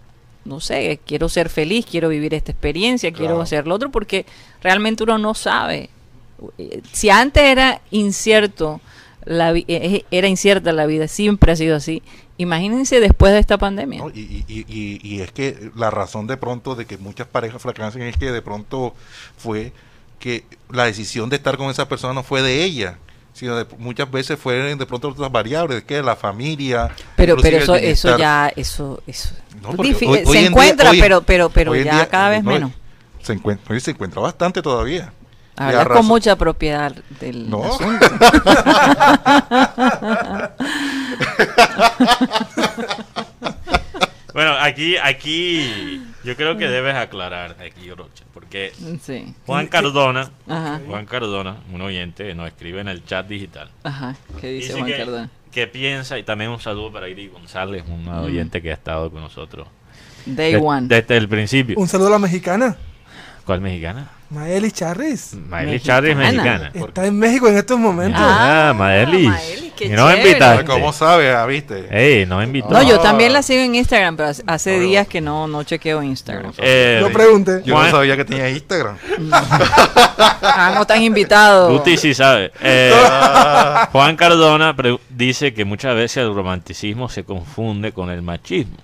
no 0.44 0.60
sé, 0.60 0.98
quiero 1.06 1.28
ser 1.28 1.48
feliz, 1.48 1.86
quiero 1.88 2.08
vivir 2.08 2.34
esta 2.34 2.50
experiencia, 2.50 3.12
quiero 3.12 3.28
Claro. 3.34 3.42
hacer 3.42 3.66
lo 3.66 3.76
otro, 3.76 3.90
porque 3.90 4.26
realmente 4.60 5.04
uno 5.04 5.16
no 5.18 5.34
sabe. 5.34 5.88
Si 6.92 7.10
antes 7.10 7.42
era 7.42 7.80
incierto, 7.90 8.80
la 9.24 9.52
vi- 9.52 9.64
eh, 9.68 10.04
era 10.10 10.28
incierta 10.28 10.72
la 10.72 10.86
vida, 10.86 11.08
siempre 11.08 11.52
ha 11.52 11.56
sido 11.56 11.76
así. 11.76 12.02
Imagínense 12.38 13.00
después 13.00 13.32
de 13.32 13.38
esta 13.38 13.58
pandemia. 13.58 13.98
¿no? 14.00 14.08
Y, 14.10 14.20
y- 14.20 14.44
y- 14.48 14.64
y- 14.68 15.00
y 15.16 15.20
es 15.20 15.30
que 15.32 15.70
la 15.76 15.90
razón 15.90 16.26
de 16.26 16.36
pronto 16.38 16.74
de 16.74 16.86
que 16.86 16.96
muchas 16.96 17.26
parejas 17.26 17.60
fracasan 17.60 18.02
es 18.02 18.16
que 18.16 18.30
de 18.32 18.40
pronto 18.40 18.94
fue 19.36 19.72
que 20.18 20.44
la 20.70 20.84
decisión 20.84 21.28
de 21.28 21.36
estar 21.36 21.56
con 21.58 21.70
esa 21.70 21.88
persona 21.88 22.14
no 22.14 22.22
fue 22.22 22.40
de 22.42 22.64
ella, 22.64 22.96
sino 23.34 23.56
de, 23.56 23.66
muchas 23.78 24.10
veces 24.10 24.38
fueron 24.38 24.78
de 24.78 24.86
pronto 24.86 25.08
otras 25.08 25.30
variables, 25.30 25.82
que 25.84 26.02
la 26.02 26.16
familia. 26.16 26.90
Pero, 27.16 27.36
pero 27.36 27.58
eso, 27.58 27.74
eso 27.76 28.16
ya, 28.18 28.50
eso, 28.56 29.02
eso. 29.06 29.30
No, 29.62 29.70
hoy- 29.70 29.94
hoy 29.94 29.94
se 29.94 30.04
en 30.06 30.24
día- 30.24 30.46
encuentra, 30.46 30.90
hoy- 30.90 31.00
pero, 31.00 31.22
pero, 31.22 31.50
pero 31.50 31.72
hoy 31.72 31.84
ya 31.84 31.94
día- 31.94 32.08
cada 32.08 32.30
vez 32.30 32.42
no, 32.44 32.50
menos. 32.52 32.72
Se 33.22 33.34
encuentra, 33.34 33.66
oye, 33.70 33.80
se 33.80 33.90
encuentra 33.90 34.20
bastante 34.22 34.62
todavía. 34.62 35.12
Hablas 35.60 35.88
con 35.88 36.06
mucha 36.06 36.36
propiedad 36.36 36.94
del 37.20 37.50
No. 37.50 37.64
asunto. 37.64 38.06
Bueno, 44.32 44.52
aquí, 44.60 44.96
aquí, 44.96 46.00
yo 46.22 46.36
creo 46.36 46.56
que 46.56 46.68
debes 46.68 46.94
aclarar 46.94 47.56
aquí, 47.60 47.90
Rocha, 47.90 48.22
porque 48.32 48.72
Sí. 49.02 49.34
Juan 49.44 49.66
Cardona, 49.66 50.30
Ajá. 50.48 50.80
Juan 50.86 51.04
Cardona, 51.06 51.56
un 51.72 51.80
oyente, 51.80 52.32
nos 52.36 52.46
escribe 52.46 52.80
en 52.80 52.86
el 52.88 53.04
chat 53.04 53.26
digital. 53.26 53.70
Ajá. 53.82 54.14
¿Qué 54.40 54.46
dice, 54.52 54.68
Dice 54.68 54.78
Juan 54.78 54.86
que, 54.86 54.96
Cardona? 54.96 55.30
que 55.50 55.66
piensa, 55.66 56.16
y 56.16 56.22
también 56.22 56.52
un 56.52 56.60
saludo 56.60 56.92
para 56.92 57.08
Iri 57.08 57.26
González, 57.26 57.82
un 57.88 58.04
Mm. 58.04 58.22
oyente 58.24 58.62
que 58.62 58.70
ha 58.70 58.74
estado 58.74 59.10
con 59.10 59.20
nosotros 59.20 59.66
Day 60.24 60.52
de- 60.52 60.58
one. 60.58 60.86
desde 60.86 61.16
el 61.16 61.28
principio. 61.28 61.76
Un 61.76 61.88
saludo 61.88 62.06
a 62.06 62.10
la 62.12 62.18
mexicana, 62.20 62.76
¿Cuál 63.50 63.62
mexicana? 63.62 64.06
Maeli 64.30 64.70
Charris. 64.70 65.34
Maeli 65.34 65.80
Charri 65.80 66.12
es 66.12 66.16
Mexicana. 66.16 66.70
Está 66.72 67.04
en 67.04 67.18
México 67.18 67.48
en 67.48 67.56
estos 67.56 67.76
momentos. 67.80 68.22
Ah. 68.24 68.72
Maelis, 68.76 69.28
qué 69.74 69.86
Y 69.86 69.88
no 69.88 70.06
me 70.06 70.18
invitaste. 70.18 70.64
¿Cómo 70.66 70.92
sabes? 70.92 71.34
ah, 71.34 71.44
¿Viste? 71.46 71.88
Ey, 71.90 72.26
no 72.26 72.38
me 72.38 72.44
invitó. 72.44 72.68
No, 72.70 72.80
yo 72.84 73.00
Ah. 73.00 73.02
también 73.02 73.32
la 73.32 73.42
sigo 73.42 73.60
en 73.64 73.74
Instagram, 73.74 74.16
pero 74.16 74.28
hace- 74.28 74.70
Pero- 74.70 74.82
días 74.84 75.08
que 75.08 75.20
no, 75.20 75.48
no 75.48 75.64
chequeo 75.64 76.00
Instagram. 76.00 76.52
Eh, 76.58 76.98
Yo 77.00 77.12
pregunté. 77.12 77.60
Yo 77.64 77.74
Juan- 77.74 77.86
no 77.86 77.90
sabía 77.96 78.16
que 78.16 78.24
tenía 78.24 78.48
Instagram. 78.50 78.96
Ah, 79.32 80.70
no 80.76 80.82
están 80.82 81.02
invitados. 81.02 81.72
Guti 81.72 81.96
sí 81.96 82.14
sabe. 82.14 82.52
Eh, 82.62 82.92
Juan 83.90 84.14
Cardona 84.14 84.76
dice 85.08 85.52
que 85.52 85.64
muchas 85.64 85.96
veces 85.96 86.18
el 86.18 86.32
romanticismo 86.32 87.08
se 87.08 87.24
confunde 87.24 87.90
con 87.90 88.10
el 88.10 88.22
machismo. 88.22 88.76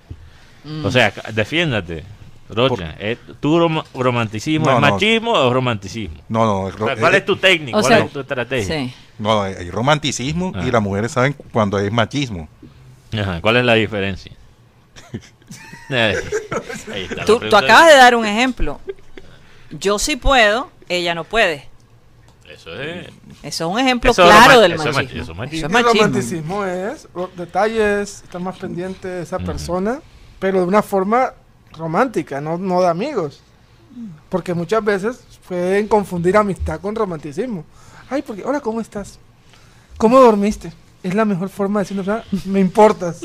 Mm. 0.65 0.85
O 0.85 0.91
sea, 0.91 1.13
defiéndate, 1.31 2.03
Rocha. 2.49 2.95
¿eh, 2.99 3.17
¿Tu 3.39 3.59
rom- 3.59 3.83
romanticismo 3.93 4.65
No, 4.67 4.75
es 4.75 4.81
no. 4.81 4.89
machismo 4.91 5.31
o 5.33 5.53
romanticismo? 5.53 6.17
No, 6.29 6.45
no. 6.45 6.61
O 6.63 6.71
sea, 6.71 6.95
¿Cuál 6.95 7.15
es 7.15 7.25
tu 7.25 7.35
técnica? 7.35 7.77
O 7.77 7.81
¿Cuál 7.81 7.93
sea, 7.93 8.05
es 8.05 8.11
tu 8.11 8.19
estrategia? 8.21 8.75
Sí. 8.85 8.93
No, 9.19 9.41
hay 9.41 9.69
romanticismo 9.69 10.51
Ah. 10.55 10.63
y 10.65 10.71
las 10.71 10.81
mujeres 10.81 11.11
saben 11.11 11.35
cuando 11.51 11.77
es 11.79 11.91
machismo. 11.91 12.47
Ajá, 13.19 13.41
¿Cuál 13.41 13.57
es 13.57 13.65
la 13.65 13.73
diferencia? 13.73 14.31
La 15.89 16.13
Tú, 17.25 17.39
tú 17.39 17.55
acabas 17.55 17.87
de 17.87 17.95
dar 17.95 18.15
un 18.15 18.25
ejemplo. 18.25 18.79
Yo 19.71 19.99
sí 19.99 20.15
puedo, 20.17 20.69
ella 20.89 21.15
no 21.15 21.23
puede. 21.23 21.67
Eso 22.49 22.73
es. 22.81 23.07
Eso 23.43 23.65
es 23.67 23.73
un 23.73 23.79
ejemplo 23.79 24.11
Eso 24.11 24.23
claro 24.23 24.59
del 24.61 24.73
eso 24.73 24.83
machismo. 24.85 25.01
machi- 25.03 25.21
eso 25.21 25.31
es 25.31 25.37
machismo. 25.37 25.67
Y 25.69 25.81
Eso 25.81 25.89
es 25.89 25.93
el 25.93 25.99
romanticismo 25.99 26.65
es 26.65 27.07
ro- 27.13 27.29
detalles, 27.35 28.23
estar 28.23 28.41
más 28.41 28.57
pendiente 28.57 29.07
de 29.07 29.23
esa 29.23 29.37
Mm. 29.39 29.45
persona, 29.45 29.99
pero 30.39 30.59
de 30.61 30.65
una 30.65 30.81
forma 30.81 31.33
romántica, 31.73 32.39
no, 32.41 32.57
no 32.57 32.81
de 32.81 32.87
amigos. 32.87 33.41
Porque 34.29 34.53
muchas 34.53 34.83
veces 34.83 35.19
pueden 35.47 35.87
confundir 35.87 36.37
amistad 36.37 36.79
con 36.79 36.95
romanticismo. 36.95 37.65
Ay, 38.09 38.21
porque, 38.21 38.43
hola, 38.43 38.59
¿cómo 38.59 38.79
estás? 38.81 39.19
¿Cómo 39.97 40.19
dormiste? 40.19 40.71
Es 41.03 41.13
la 41.15 41.25
mejor 41.25 41.49
forma 41.49 41.79
de 41.79 41.83
decir, 41.85 41.99
o 41.99 42.03
sea, 42.03 42.23
me 42.45 42.59
importas. 42.59 43.21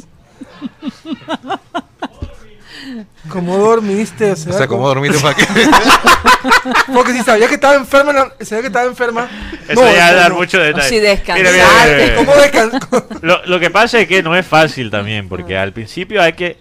¿Cómo 3.28 3.56
dormiste? 3.56 4.32
O 4.32 4.36
sea, 4.36 4.52
O 4.54 4.58
sea, 4.58 4.66
¿cómo 4.66 4.86
dormiste 4.88 5.18
para 5.20 5.34
qué? 5.34 5.44
Porque 6.92 7.12
si 7.12 7.22
sabía 7.22 7.48
que 7.48 7.54
estaba 7.54 7.74
enferma, 7.74 8.12
la- 8.12 8.32
sabía 8.40 8.62
que 8.62 8.66
estaba 8.68 8.86
enferma. 8.86 9.28
Eso 9.68 9.80
no, 9.82 9.92
ya 9.92 10.10
no, 10.12 10.16
dar 10.18 10.30
no. 10.32 10.38
mucho 10.38 10.58
detalle. 10.58 10.88
Sí, 10.88 10.96
Mira, 10.96 11.10
descansar. 11.10 11.52
mira, 11.52 11.66
mira, 11.86 12.04
mira. 12.04 12.16
¿Cómo 12.16 12.32
descan- 12.32 13.20
Lo, 13.22 13.44
lo 13.46 13.60
que 13.60 13.70
pasa 13.70 14.00
es 14.00 14.08
que 14.08 14.22
no 14.22 14.34
es 14.36 14.46
fácil 14.46 14.90
también, 14.90 15.28
porque 15.28 15.56
al 15.56 15.72
principio 15.72 16.20
hay 16.20 16.32
que, 16.32 16.58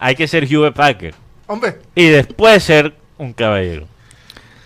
hay 0.00 0.16
que 0.16 0.26
ser 0.26 0.44
Hugh 0.44 0.72
Packer 0.72 1.14
Hombre, 1.46 1.78
y 1.94 2.06
después 2.08 2.62
ser 2.64 2.94
un 3.18 3.32
caballero. 3.32 3.86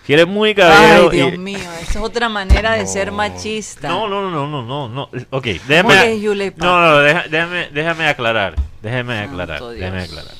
Si 0.05 0.13
eres 0.13 0.27
muy 0.27 0.49
Ay, 0.49 0.55
caballero 0.55 1.13
y- 1.13 1.15
Dios 1.17 1.37
mío, 1.39 1.57
esa 1.81 1.91
es 1.91 1.95
otra 1.97 2.29
manera 2.29 2.73
de 2.73 2.83
No. 2.83 2.87
ser 2.87 3.11
machista. 3.11 3.87
No, 3.87 4.07
no, 4.07 4.29
no, 4.29 4.47
no, 4.47 4.61
no, 4.61 4.87
no. 4.87 5.03
Ok, 5.03 5.11
¿Cómo 5.31 5.67
déjame. 5.67 6.13
Hewlett 6.13 6.57
No, 6.57 6.79
no, 6.79 6.97
deja- 6.99 7.25
déjame, 7.27 7.69
déjame 7.71 8.07
aclarar. 8.07 8.53
Déjame 8.83 9.15
Santo 9.17 9.31
aclarar. 9.31 9.59
Dios. 9.59 9.75
Déjame 9.79 10.01
aclarar. 10.03 10.33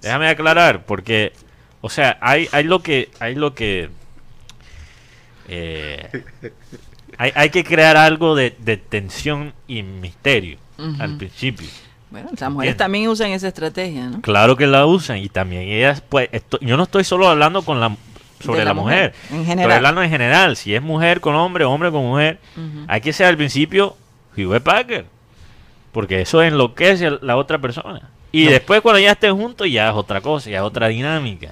Déjame 0.00 0.28
aclarar, 0.28 0.84
porque, 0.86 1.32
o 1.80 1.90
sea, 1.90 2.18
hay, 2.20 2.48
hay 2.52 2.62
lo 2.62 2.80
que, 2.84 3.10
hay 3.18 3.34
lo 3.34 3.52
que, 3.56 3.90
eh, 5.48 6.08
hay, 7.16 7.32
hay 7.34 7.50
que 7.50 7.64
crear 7.64 7.96
algo 7.96 8.34
de, 8.36 8.54
de 8.58 8.76
tensión 8.76 9.54
y 9.66 9.82
misterio 9.82 10.58
al 11.00 11.16
principio. 11.16 11.66
Bueno, 12.10 12.30
las 12.38 12.50
mujeres 12.50 12.72
Bien. 12.72 12.76
también 12.78 13.08
usan 13.08 13.30
esa 13.32 13.48
estrategia, 13.48 14.06
¿no? 14.08 14.20
Claro 14.22 14.56
que 14.56 14.66
la 14.66 14.86
usan 14.86 15.18
y 15.18 15.28
también 15.28 15.62
ellas, 15.62 16.02
pues, 16.08 16.28
esto- 16.32 16.58
yo 16.60 16.76
no 16.76 16.84
estoy 16.84 17.04
solo 17.04 17.28
hablando 17.28 17.62
con 17.62 17.80
la 17.80 17.94
sobre 18.42 18.60
De 18.60 18.64
la, 18.66 18.70
la 18.70 18.74
mujer, 18.74 19.12
mujer, 19.12 19.14
en 19.30 19.36
estoy 19.40 19.46
general. 19.46 19.72
hablando 19.72 20.02
en 20.02 20.10
general. 20.10 20.56
Si 20.56 20.72
es 20.74 20.80
mujer 20.80 21.20
con 21.20 21.34
hombre, 21.34 21.64
hombre 21.64 21.90
con 21.90 22.02
mujer, 22.04 22.38
hay 22.86 23.00
que 23.00 23.12
ser 23.12 23.26
al 23.26 23.36
principio 23.36 23.96
Hugh 24.36 24.60
Packer, 24.62 25.06
porque 25.92 26.20
eso 26.20 26.40
enloquece 26.42 27.06
a 27.08 27.18
la 27.20 27.36
otra 27.36 27.58
persona. 27.58 28.08
Y 28.30 28.44
después 28.44 28.80
cuando 28.80 29.00
ya 29.00 29.12
estén 29.12 29.36
juntos 29.36 29.66
ya 29.70 29.88
es 29.88 29.94
otra 29.94 30.20
cosa, 30.20 30.50
ya 30.50 30.58
es 30.58 30.62
otra 30.62 30.88
dinámica. 30.88 31.50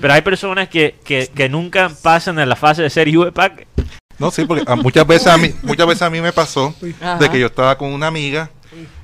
Pero 0.00 0.14
hay 0.14 0.22
personas 0.22 0.68
que, 0.68 0.94
que, 1.04 1.28
que 1.34 1.48
nunca 1.48 1.90
pasan 2.02 2.38
a 2.38 2.46
la 2.46 2.56
fase 2.56 2.80
de 2.82 2.90
ser 2.90 3.08
Hugh 3.14 3.32
Packer. 3.32 3.66
No, 4.18 4.30
sí, 4.30 4.44
porque 4.44 4.64
muchas 4.76 5.06
veces 5.06 5.26
a 5.26 5.36
mí, 5.36 5.50
muchas 5.62 5.86
veces 5.86 6.02
a 6.02 6.10
mí 6.10 6.20
me 6.20 6.32
pasó 6.32 6.74
Ajá. 7.00 7.18
de 7.18 7.28
que 7.28 7.40
yo 7.40 7.46
estaba 7.46 7.76
con 7.76 7.92
una 7.92 8.06
amiga 8.06 8.50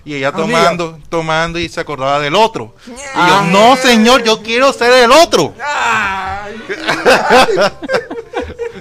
y 0.08 0.14
ella 0.14 0.28
Amiga. 0.28 0.46
tomando, 0.62 0.98
tomando 1.10 1.58
y 1.58 1.68
se 1.68 1.80
acordaba 1.80 2.18
del 2.20 2.34
otro. 2.34 2.74
Y 2.86 2.92
Ah. 3.14 3.42
yo, 3.44 3.50
no, 3.50 3.76
señor, 3.76 4.22
yo 4.24 4.42
quiero 4.42 4.72
ser 4.72 4.92
el 5.04 5.12
otro. 5.12 5.52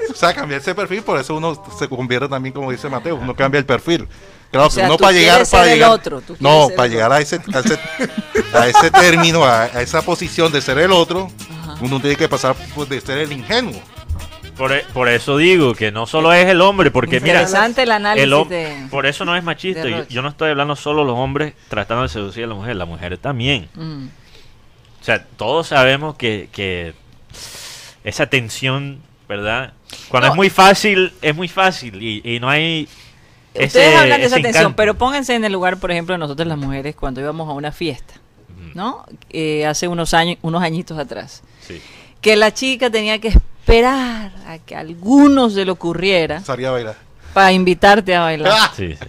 O 0.09 0.19
sea, 0.19 0.33
cambiar 0.33 0.61
ese 0.61 0.73
perfil, 0.73 1.03
por 1.03 1.19
eso 1.19 1.35
uno 1.35 1.61
se 1.77 1.87
convierte 1.87 2.27
también, 2.27 2.51
como 2.53 2.71
dice 2.71 2.89
Mateo, 2.89 3.15
uno 3.17 3.35
cambia 3.35 3.59
el 3.59 3.65
perfil. 3.65 4.07
Claro, 4.49 4.67
O 4.67 4.71
sea, 4.71 4.83
que 4.85 4.87
uno 4.89 4.97
tú 4.97 5.03
para 5.03 5.13
llegar, 5.13 5.35
para 5.35 5.45
ser 5.45 5.67
el 5.67 5.73
llegar, 5.75 5.89
otro, 5.91 6.21
tú 6.21 6.35
quieres 6.35 6.41
no, 6.41 6.67
ser 6.67 6.75
para 6.75 6.85
el 6.87 6.91
llegar 6.93 7.11
a 7.11 7.19
ese, 7.19 7.39
a 7.53 7.59
ese, 7.59 7.79
a 8.53 8.67
ese 8.67 8.89
término, 8.91 9.43
a, 9.43 9.63
a 9.63 9.81
esa 9.81 10.01
posición 10.01 10.51
de 10.51 10.61
ser 10.61 10.79
el 10.79 10.91
otro, 10.91 11.29
Ajá. 11.61 11.75
uno 11.81 11.99
tiene 11.99 12.15
que 12.15 12.27
pasar 12.27 12.55
pues, 12.73 12.89
de 12.89 12.99
ser 13.01 13.19
el 13.19 13.31
ingenuo. 13.31 13.79
Por, 14.57 14.71
e- 14.73 14.85
por 14.93 15.07
eso 15.07 15.37
digo 15.37 15.75
que 15.75 15.91
no 15.91 16.07
solo 16.07 16.33
es 16.33 16.47
el 16.47 16.61
hombre, 16.61 16.89
porque 16.89 17.19
mira, 17.19 17.41
Interesante 17.41 17.83
el 17.83 17.91
análisis 17.91 18.23
el 18.23 18.33
hom- 18.33 18.47
de... 18.47 18.87
por 18.89 19.05
eso 19.05 19.23
no 19.23 19.35
es 19.35 19.43
machista. 19.43 19.83
Yo, 20.09 20.21
no 20.21 20.29
estoy 20.29 20.49
hablando 20.49 20.75
solo 20.75 21.01
de 21.01 21.07
los 21.07 21.17
hombres 21.17 21.53
tratando 21.69 22.03
de 22.03 22.09
seducir 22.09 22.43
a 22.45 22.47
la 22.47 22.55
mujer, 22.55 22.75
la 22.75 22.85
mujer 22.85 23.17
también. 23.19 23.69
Mm. 23.75 24.07
O 24.99 25.03
sea, 25.03 25.23
todos 25.23 25.67
sabemos 25.67 26.15
que, 26.15 26.49
que 26.51 26.93
esa 28.03 28.25
tensión, 28.27 28.99
¿verdad? 29.29 29.73
Cuando 30.09 30.27
No. 30.27 30.33
es 30.33 30.37
muy 30.37 30.49
fácil, 30.49 31.13
es 31.21 31.35
muy 31.35 31.47
fácil 31.47 32.01
y, 32.01 32.21
y 32.23 32.39
no 32.39 32.49
hay... 32.49 32.87
Ustedes 33.53 33.75
ese- 33.75 33.95
hablan 33.95 34.19
de 34.21 34.27
esa 34.27 34.39
tensión, 34.39 34.73
pero 34.73 34.95
pónganse 34.95 35.35
en 35.35 35.43
el 35.45 35.51
lugar, 35.53 35.77
por 35.77 35.91
ejemplo, 35.91 36.13
de 36.13 36.19
nosotros 36.19 36.47
las 36.47 36.57
mujeres 36.57 36.95
cuando 36.95 37.21
íbamos 37.21 37.47
a 37.49 37.53
una 37.53 37.71
fiesta, 37.71 38.15
¿no? 38.73 39.05
Eh, 39.29 39.65
hace 39.65 39.87
unos 39.87 40.13
años, 40.13 40.37
unos 40.41 40.61
añitos 40.63 40.97
atrás. 40.97 41.43
Sí. 41.61 41.81
Que 42.21 42.35
la 42.35 42.53
chica 42.53 42.89
tenía 42.89 43.19
que 43.19 43.31
esperar 43.67 44.31
a 44.47 44.59
que 44.59 44.75
a 44.75 44.79
alguno 44.79 45.49
se 45.49 45.65
le 45.65 45.71
ocurriera 45.71 46.39
Salía 46.41 46.69
a 46.69 46.71
bailar. 46.71 46.95
para 47.33 47.51
invitarte 47.51 48.15
a 48.15 48.21
bailar. 48.21 48.71
Sí, 48.75 48.95
sí. 48.95 49.05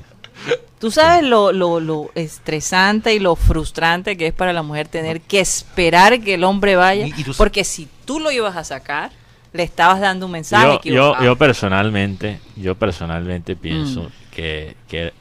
Tú 0.81 0.90
sabes 0.90 1.25
lo, 1.25 1.53
lo, 1.53 1.81
lo 1.81 2.11
estresante 2.14 3.12
y 3.14 3.18
lo 3.18 3.35
frustrante 3.37 4.16
que 4.16 4.29
es 4.29 4.33
para 4.33 4.53
la 4.53 4.62
mujer 4.62 4.87
tener 4.88 5.21
que 5.21 5.40
esperar 5.40 6.21
que 6.21 6.35
el 6.35 6.44
hombre 6.44 6.77
vaya, 6.77 7.07
Y- 7.07 7.14
y 7.16 7.25
tú- 7.25 7.33
porque 7.37 7.64
si 7.64 7.88
tú 8.05 8.21
lo 8.21 8.31
ibas 8.31 8.57
a 8.57 8.62
sacar, 8.64 9.11
le 9.53 9.62
estabas 9.64 10.01
dando 10.01 10.27
un 10.27 10.33
mensaje 10.33 10.79
Yo, 10.85 11.21
yo 11.21 11.37
personalmente, 11.37 12.38
yo 12.57 12.75
personalmente 12.77 13.57
pienso 13.57 14.03
Mm. 14.05 14.09
que, 14.33 14.77
que 14.88 15.12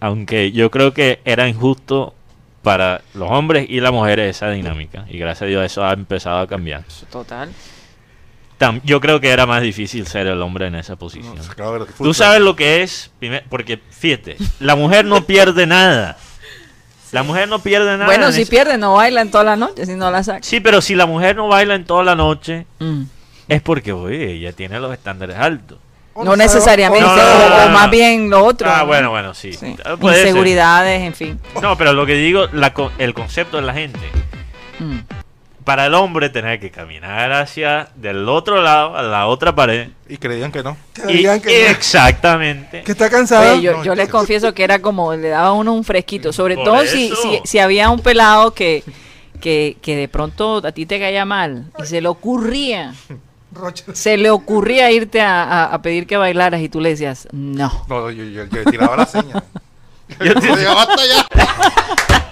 aunque 0.00 0.52
yo 0.52 0.70
creo 0.70 0.92
que 0.92 1.20
era 1.24 1.48
injusto 1.48 2.14
para 2.62 3.00
los 3.14 3.28
hombres 3.30 3.66
y 3.68 3.80
las 3.80 3.92
mujeres 3.92 4.36
esa 4.36 4.50
dinámica 4.50 5.04
y 5.08 5.18
gracias 5.18 5.42
a 5.42 5.46
Dios 5.46 5.64
eso 5.64 5.84
ha 5.84 5.92
empezado 5.92 6.38
a 6.38 6.46
cambiar. 6.46 6.84
Total. 7.10 7.50
Tam- 8.62 8.80
yo 8.84 9.00
creo 9.00 9.20
que 9.20 9.30
era 9.30 9.44
más 9.46 9.60
difícil 9.62 10.06
ser 10.06 10.26
el 10.28 10.40
hombre 10.40 10.68
en 10.68 10.76
esa 10.76 10.94
posición. 10.96 11.34
No, 11.58 11.84
Tú 11.98 12.14
sabes 12.14 12.40
lo 12.40 12.54
que 12.54 12.82
es, 12.82 13.10
primer- 13.18 13.44
porque 13.48 13.80
fíjate, 13.90 14.36
la 14.60 14.76
mujer 14.76 15.04
no 15.04 15.24
pierde 15.24 15.66
nada. 15.66 16.16
La 17.10 17.22
mujer 17.24 17.48
no 17.48 17.58
pierde 17.58 17.92
nada. 17.98 18.06
Bueno, 18.06 18.26
en 18.28 18.32
si 18.32 18.42
ese- 18.42 18.50
pierde, 18.50 18.78
no 18.78 18.94
bailan 18.94 19.30
toda 19.30 19.44
la 19.44 19.56
noche, 19.56 19.84
si 19.84 19.94
no 19.94 20.10
la 20.10 20.22
saca. 20.22 20.42
Sí, 20.42 20.60
pero 20.60 20.80
si 20.80 20.94
la 20.94 21.06
mujer 21.06 21.36
no 21.36 21.48
baila 21.48 21.74
en 21.74 21.84
toda 21.84 22.04
la 22.04 22.14
noche, 22.14 22.66
Mm. 22.78 23.02
es 23.48 23.60
porque, 23.62 23.92
oye, 23.92 24.32
ella 24.32 24.52
tiene 24.52 24.78
los 24.80 24.92
estándares 24.92 25.36
altos. 25.36 25.78
No 26.14 26.36
necesariamente, 26.36 27.04
No, 27.06 27.12
o, 27.12 27.16
no, 27.16 27.22
no, 27.22 27.48
no, 27.48 27.56
o 27.56 27.66
no. 27.68 27.72
más 27.72 27.90
bien 27.90 28.30
lo 28.30 28.44
otro. 28.44 28.70
Ah, 28.70 28.78
¿no? 28.80 28.86
bueno, 28.86 29.10
bueno, 29.10 29.34
sí. 29.34 29.54
Sí. 29.54 29.76
Ah, 29.84 29.96
ser. 30.00 30.18
Inseguridades, 30.26 31.00
en 31.02 31.14
fin. 31.14 31.40
No, 31.60 31.76
pero 31.76 31.92
lo 31.94 32.04
que 32.06 32.14
digo, 32.14 32.46
la 32.52 32.72
el 32.98 33.12
concepto 33.14 33.56
de 33.56 33.62
la 33.64 33.72
gente. 33.74 33.98
Mm. 34.78 34.98
Para 35.64 35.86
el 35.86 35.94
hombre 35.94 36.28
tener 36.28 36.58
que 36.58 36.70
caminar 36.70 37.32
hacia 37.32 37.88
del 37.96 38.28
otro 38.28 38.60
lado, 38.62 38.96
a 38.96 39.02
la 39.02 39.26
otra 39.26 39.54
pared. 39.54 39.88
Y 40.08 40.16
creían 40.16 40.50
que 40.50 40.62
no. 40.62 40.76
Y, 41.08 41.22
que, 41.22 41.64
no, 41.64 41.70
exactamente. 41.70 42.82
que 42.82 42.92
está 42.92 43.08
cansada. 43.08 43.52
Oye, 43.52 43.62
yo, 43.62 43.76
No, 43.78 43.84
yo 43.84 43.94
les 43.94 44.08
confieso 44.08 44.52
que 44.54 44.64
era 44.64 44.80
como 44.80 45.14
le 45.14 45.28
daba 45.28 45.48
a 45.48 45.52
uno 45.52 45.72
un 45.72 45.84
fresquito, 45.84 46.32
sobre 46.32 46.56
Por 46.56 46.64
todo 46.64 46.80
si, 46.86 47.10
si, 47.14 47.40
si 47.44 47.58
había 47.58 47.90
un 47.90 48.00
pelado 48.00 48.52
que, 48.54 48.82
que, 49.40 49.76
que 49.80 49.96
de 49.96 50.08
pronto 50.08 50.56
a 50.66 50.72
ti 50.72 50.84
te 50.86 50.98
caía 50.98 51.24
mal 51.24 51.66
y 51.82 51.86
se 51.86 52.00
le 52.00 52.08
ocurría, 52.08 52.94
Rocha. 53.52 53.84
se 53.94 54.16
le 54.16 54.30
ocurría 54.30 54.90
irte 54.90 55.20
a, 55.20 55.42
a- 55.44 55.64
a 55.74 55.82
pedir 55.82 56.06
que 56.06 56.16
bailaras 56.16 56.60
y 56.60 56.68
tú 56.68 56.80
le 56.80 56.88
decías, 56.90 57.28
no. 57.32 57.84
No, 57.88 58.10
yo, 58.10 58.24
yo, 58.24 58.44
yo 58.46 58.64
tiraba 58.64 58.96
la 58.96 59.06
seña. 59.06 59.42
Yo 60.18 60.26
Yo 60.26 60.34
te- 60.34 60.46
decía, 60.46 60.74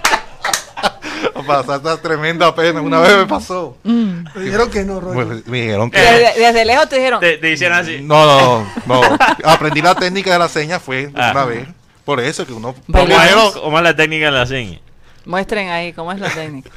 esta 1.75 2.01
tremenda 2.01 2.53
pena. 2.55 2.81
Una 2.81 2.99
vez 2.99 3.17
me 3.17 3.25
pasó. 3.27 3.77
Mm. 3.83 4.23
Me 4.35 4.41
dijeron 4.43 4.69
que 4.69 4.83
no. 4.83 4.99
Pues, 4.99 5.45
me 5.47 5.61
dijeron 5.61 5.91
que. 5.91 5.99
Desde, 5.99 6.39
desde 6.39 6.65
lejos 6.65 6.89
te 6.89 6.97
dijeron, 6.97 7.19
Te, 7.19 7.37
te 7.37 7.47
dicen 7.47 7.71
así. 7.73 7.99
No, 8.01 8.25
no, 8.25 8.67
no. 8.85 9.01
Aprendí 9.43 9.81
la 9.81 9.95
técnica 9.95 10.33
de 10.33 10.39
la 10.39 10.49
seña 10.49 10.79
fue 10.79 11.11
Ah. 11.15 11.31
una 11.33 11.45
vez. 11.45 11.67
Por 12.05 12.19
eso 12.19 12.45
que 12.45 12.53
uno. 12.53 12.73
¿Cómo 12.87 12.99
es, 12.99 13.05
Primero, 13.05 13.53
cómo 13.61 13.77
es 13.77 13.83
la 13.83 13.95
técnica 13.95 14.25
de 14.25 14.31
la 14.31 14.45
seña? 14.45 14.79
muestren 15.23 15.69
ahí 15.69 15.93
cómo 15.93 16.11
es 16.11 16.19
la 16.19 16.29
técnica. 16.33 16.69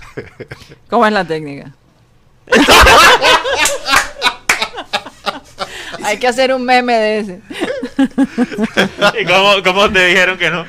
¿Cómo 0.91 1.07
es 1.07 1.13
la 1.13 1.25
técnica? 1.25 1.73
Hay 6.03 6.19
que 6.19 6.29
hacer 6.29 6.53
un 6.53 6.65
meme 6.65 6.93
de 6.93 7.19
ese. 7.21 7.41
¿Y 9.21 9.25
cómo, 9.25 9.63
cómo 9.65 9.91
te 9.91 10.07
dijeron 10.07 10.37
que 10.37 10.51
no? 10.51 10.65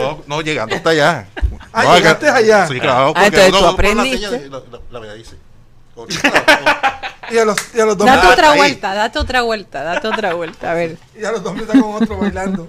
No, 0.00 0.22
no, 0.26 0.40
llegando 0.42 0.74
hasta 0.76 0.90
allá. 0.90 1.26
Ah, 1.72 1.82
No, 1.84 1.96
llegaste 1.96 2.28
allá. 2.28 2.66
Sí, 2.68 2.78
claro. 2.80 3.12
Ah, 3.16 3.26
entonces 3.26 3.48
uno 3.50 3.58
tú 3.58 3.64
la 3.64 3.70
aprendiste. 3.70 4.16
señal 4.28 4.46
y 4.46 4.48
La, 4.50 4.58
la, 4.58 4.80
la 4.90 4.98
verdad 4.98 5.14
dice. 5.16 5.36
Y 7.30 7.38
a 7.38 7.44
los, 7.44 7.56
y 7.74 7.80
a 7.80 7.84
los 7.86 7.96
dos 7.96 8.06
Date 8.06 8.26
otra 8.26 8.50
ahí. 8.52 8.58
vuelta, 8.58 8.94
date 8.94 9.18
otra 9.18 9.42
vuelta, 9.42 9.82
date 9.82 10.08
otra 10.08 10.34
vuelta. 10.34 10.70
A 10.70 10.74
ver. 10.74 10.98
Y 11.18 11.24
a 11.24 11.32
los 11.32 11.42
dos 11.42 11.54
minutos 11.54 11.74
está 11.74 11.82
con 11.84 12.02
otro 12.02 12.18
bailando. 12.18 12.68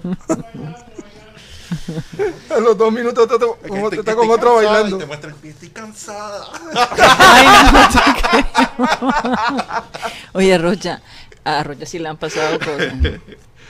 a 2.50 2.60
los 2.60 2.78
dos 2.78 2.92
minutos 2.92 3.24
está, 3.30 3.38
con 3.46 3.56
Es 3.56 3.62
que 3.62 3.70
otro- 3.70 3.84
estoy- 3.88 3.98
está 3.98 4.14
con 4.14 4.30
otro 4.30 4.54
bailando. 4.56 4.96
Y 4.96 4.98
te 5.00 5.06
muestra 5.06 5.30
el 5.30 5.36
pie, 5.36 5.50
estoy 5.50 5.68
cansada. 5.70 6.46
Ay, 7.18 7.46
no 7.72 7.88
te 7.88 7.98
creo. 8.22 9.84
Oye, 10.32 10.58
Rocha, 10.58 11.02
a 11.44 11.62
Rocha 11.62 11.86
sí 11.86 11.98
le 11.98 12.08
han 12.08 12.16
pasado 12.16 12.58
cosas. 12.58 12.94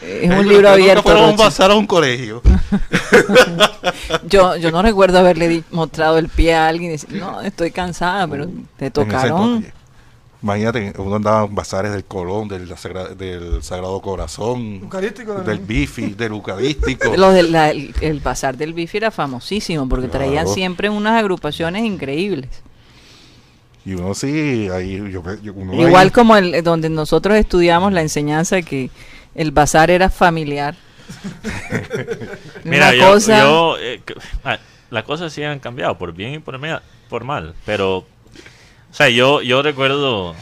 Es 0.03 0.31
un 0.31 0.47
libro 0.49 0.69
abierto. 0.69 1.03
fueron 1.03 1.25
a 1.25 1.29
un 1.29 1.37
bazar 1.37 1.71
a 1.71 1.75
un 1.75 1.87
colegio. 1.87 2.43
Yo, 4.29 4.57
yo 4.57 4.71
no 4.71 4.83
recuerdo 4.83 5.19
haberle 5.19 5.63
mostrado 5.71 6.19
el 6.19 6.29
pie 6.29 6.55
a 6.55 6.69
alguien 6.69 6.91
y 6.91 6.93
decir, 6.93 7.13
no, 7.13 7.41
estoy 7.41 7.71
cansada, 7.71 8.27
pero 8.29 8.47
te 8.47 8.51
En 8.51 8.65
ese 8.87 8.91
tocaron. 8.91 9.41
entonces, 9.57 9.73
Imagínate, 10.43 10.93
uno 10.99 11.17
andaba 11.17 11.47
en 11.47 11.55
bazares 11.55 11.93
del 11.93 12.05
Colón, 12.05 12.47
del, 12.47 12.69
Sagra- 12.77 13.09
del 13.17 13.63
Sagrado 13.63 14.01
Corazón, 14.03 14.81
Eucarístico 14.83 15.35
del. 15.35 15.59
Bifi, 15.61 16.11
del 16.15 16.33
Eucarístico. 16.33 17.17
Los 17.17 17.35
de 17.35 17.43
la- 17.45 17.71
el, 17.71 17.95
el 18.01 18.21
bazar 18.21 18.57
del 18.57 18.75
bifi 18.75 18.99
era 18.99 19.11
famosísimo 19.11 19.89
porque 19.89 20.09
traían 20.09 20.47
siempre 20.47 20.91
unas 20.91 21.19
agrupaciones 21.19 21.85
increíbles. 21.85 22.51
Y 23.85 23.95
uno 23.95 24.15
sí, 24.15 24.69
ahí 24.73 24.97
yo, 25.11 25.23
yo- 25.43 25.53
uno 25.55 25.73
Igual 25.75 26.05
ahí- 26.09 26.11
como 26.11 26.37
el 26.37 26.63
donde 26.63 26.91
nosotros 26.91 27.37
estudiamos 27.39 27.93
la 27.93 28.03
enseñanza 28.03 28.61
que 28.63 28.91
el 29.37 29.51
bazar 29.53 29.91
era 29.91 30.11
familiar. 30.11 30.75
Mira, 32.65 32.95
yo, 32.95 33.13
cosa- 33.13 33.39
yo, 33.39 33.77
eh, 33.81 34.01
ah, 34.45 34.59
las 34.91 35.05
cosas 35.05 35.33
sí 35.33 35.43
han 35.43 35.59
cambiado, 35.61 35.97
por 35.99 36.13
bien 36.13 36.35
y 36.35 36.39
por, 36.39 36.59
mea- 36.59 36.83
por 37.09 37.25
mal, 37.25 37.55
pero, 37.65 37.99
o 37.99 38.05
sea, 38.93 39.09
yo, 39.09 39.43
yo 39.43 39.63
recuerdo 39.63 40.35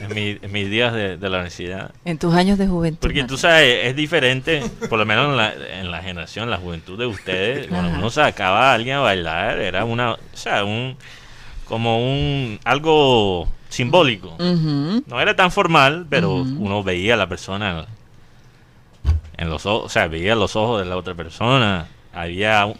en, 0.00 0.14
mi- 0.14 0.38
en 0.40 0.52
mis 0.52 0.70
días 0.70 0.92
de, 0.92 1.16
de 1.16 1.28
la 1.28 1.38
universidad, 1.38 1.90
en 2.04 2.18
tus 2.18 2.34
años 2.34 2.58
de 2.58 2.66
juventud. 2.68 3.00
porque 3.00 3.24
tú 3.24 3.36
sabes, 3.36 3.86
es 3.86 3.96
diferente, 3.96 4.62
por 4.88 4.98
lo 4.98 5.06
menos 5.06 5.30
en 5.30 5.36
la, 5.36 5.52
en 5.80 5.90
la 5.90 6.02
generación, 6.02 6.50
la 6.50 6.58
juventud 6.58 6.98
de 6.98 7.06
ustedes, 7.06 7.66
cuando 7.68 7.88
Ajá. 7.90 7.98
uno 7.98 8.10
sacaba 8.10 8.70
a 8.70 8.74
alguien 8.74 8.96
a 8.96 9.00
bailar, 9.00 9.58
era 9.58 9.84
una, 9.84 10.12
o 10.12 10.18
sea, 10.34 10.64
un, 10.64 10.96
como 11.64 11.98
un, 11.98 12.60
algo 12.64 13.48
simbólico. 13.72 14.36
No 14.38 15.20
era 15.20 15.34
tan 15.34 15.50
formal, 15.50 16.06
pero 16.08 16.34
uno 16.36 16.82
veía 16.82 17.14
a 17.14 17.16
la 17.16 17.28
persona 17.28 17.86
en 19.36 19.50
los 19.50 19.66
ojos, 19.66 19.86
o 19.86 19.88
sea, 19.88 20.06
veía 20.06 20.34
los 20.34 20.54
ojos 20.56 20.80
de 20.82 20.88
la 20.88 20.96
otra 20.96 21.14
persona. 21.14 21.88
Había 22.12 22.72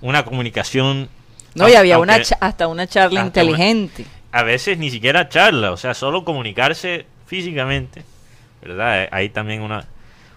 una 0.00 0.24
comunicación. 0.24 1.08
No, 1.54 1.68
y 1.68 1.74
había 1.74 1.98
una 1.98 2.14
aunque 2.16 2.34
hasta 2.40 2.68
una 2.68 2.86
charla 2.86 3.22
hasta 3.22 3.40
una- 3.40 3.50
inteligente. 3.50 4.04
A 4.32 4.42
veces 4.42 4.76
ni 4.78 4.90
siquiera 4.90 5.28
charla, 5.30 5.72
o 5.72 5.76
sea, 5.78 5.94
solo 5.94 6.24
comunicarse 6.24 7.06
físicamente, 7.26 8.04
¿verdad? 8.60 9.04
Eh, 9.04 9.08
Hay 9.10 9.30
también 9.30 9.62
una, 9.62 9.86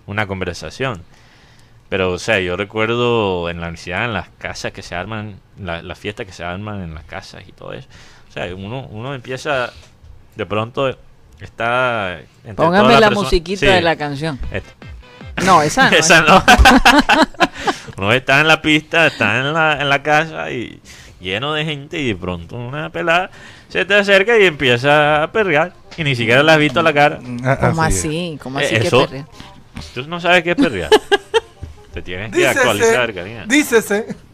una 0.05 0.25
conversación. 0.27 1.03
Pero, 1.89 2.11
o 2.13 2.19
sea, 2.19 2.39
yo 2.39 2.55
recuerdo 2.55 3.49
en 3.49 3.57
la 3.59 3.63
universidad, 3.67 4.05
en 4.05 4.13
las 4.13 4.29
casas 4.37 4.71
que 4.71 4.83
se 4.83 4.95
arman, 4.95 5.39
la- 5.59 5.81
las 5.81 5.99
fiestas 5.99 6.25
que 6.25 6.31
se 6.31 6.43
arman 6.45 6.81
en 6.81 6.93
las 6.93 7.03
casas 7.03 7.43
y 7.47 7.51
todo 7.51 7.73
eso. 7.73 7.87
O 8.29 8.31
sea, 8.31 8.45
uno, 8.55 8.87
uno 8.91 9.13
empieza, 9.15 9.73
de 10.39 10.45
pronto, 10.45 10.97
está... 11.41 12.21
Póngame 12.55 12.97
la 12.97 13.11
musiquita 13.11 13.59
Sí, 13.59 13.65
de 13.65 13.81
la 13.81 13.97
canción. 13.97 14.39
No, 15.45 15.61
esa 15.61 15.89
no. 15.91 15.97
esa 15.97 16.21
no. 16.21 16.41
Uno 17.97 18.13
está 18.13 18.39
en 18.39 18.47
la 18.47 18.61
pista, 18.61 19.07
está 19.07 19.39
en 19.41 19.51
la, 19.53 19.81
en 19.81 19.89
la 19.89 20.01
casa 20.01 20.49
y 20.49 20.79
lleno 21.19 21.53
de 21.53 21.65
gente 21.65 21.99
y 21.99 22.07
de 22.07 22.15
pronto 22.15 22.55
una 22.55 22.89
pelada 22.89 23.29
se 23.67 23.83
te 23.83 23.95
acerca 23.95 24.39
y 24.39 24.45
empieza 24.45 25.23
a 25.23 25.31
perrear 25.33 25.73
y 25.97 26.05
ni 26.05 26.15
siquiera 26.15 26.41
la 26.41 26.53
has 26.53 26.59
visto 26.59 26.81
la 26.81 26.93
cara. 26.93 27.19
Ah, 27.43 27.57
¿Cómo 27.59 27.83
así? 27.83 28.39
¿Cómo 28.41 28.61
Eh, 28.61 28.65
así 28.65 28.75
que 28.79 28.87
eso- 28.87 29.05
perrea? 29.05 29.27
Tú 29.93 30.07
no 30.07 30.21
sabes 30.21 30.41
qué 30.43 30.51
es 30.51 30.55
perrear. 30.55 30.89
te 31.93 32.01
tienes 32.01 32.31
que 32.31 32.47
actualizar, 32.47 33.13
Karina. 33.13 33.43
Dícese, 33.45 34.03
dícese 34.03 34.28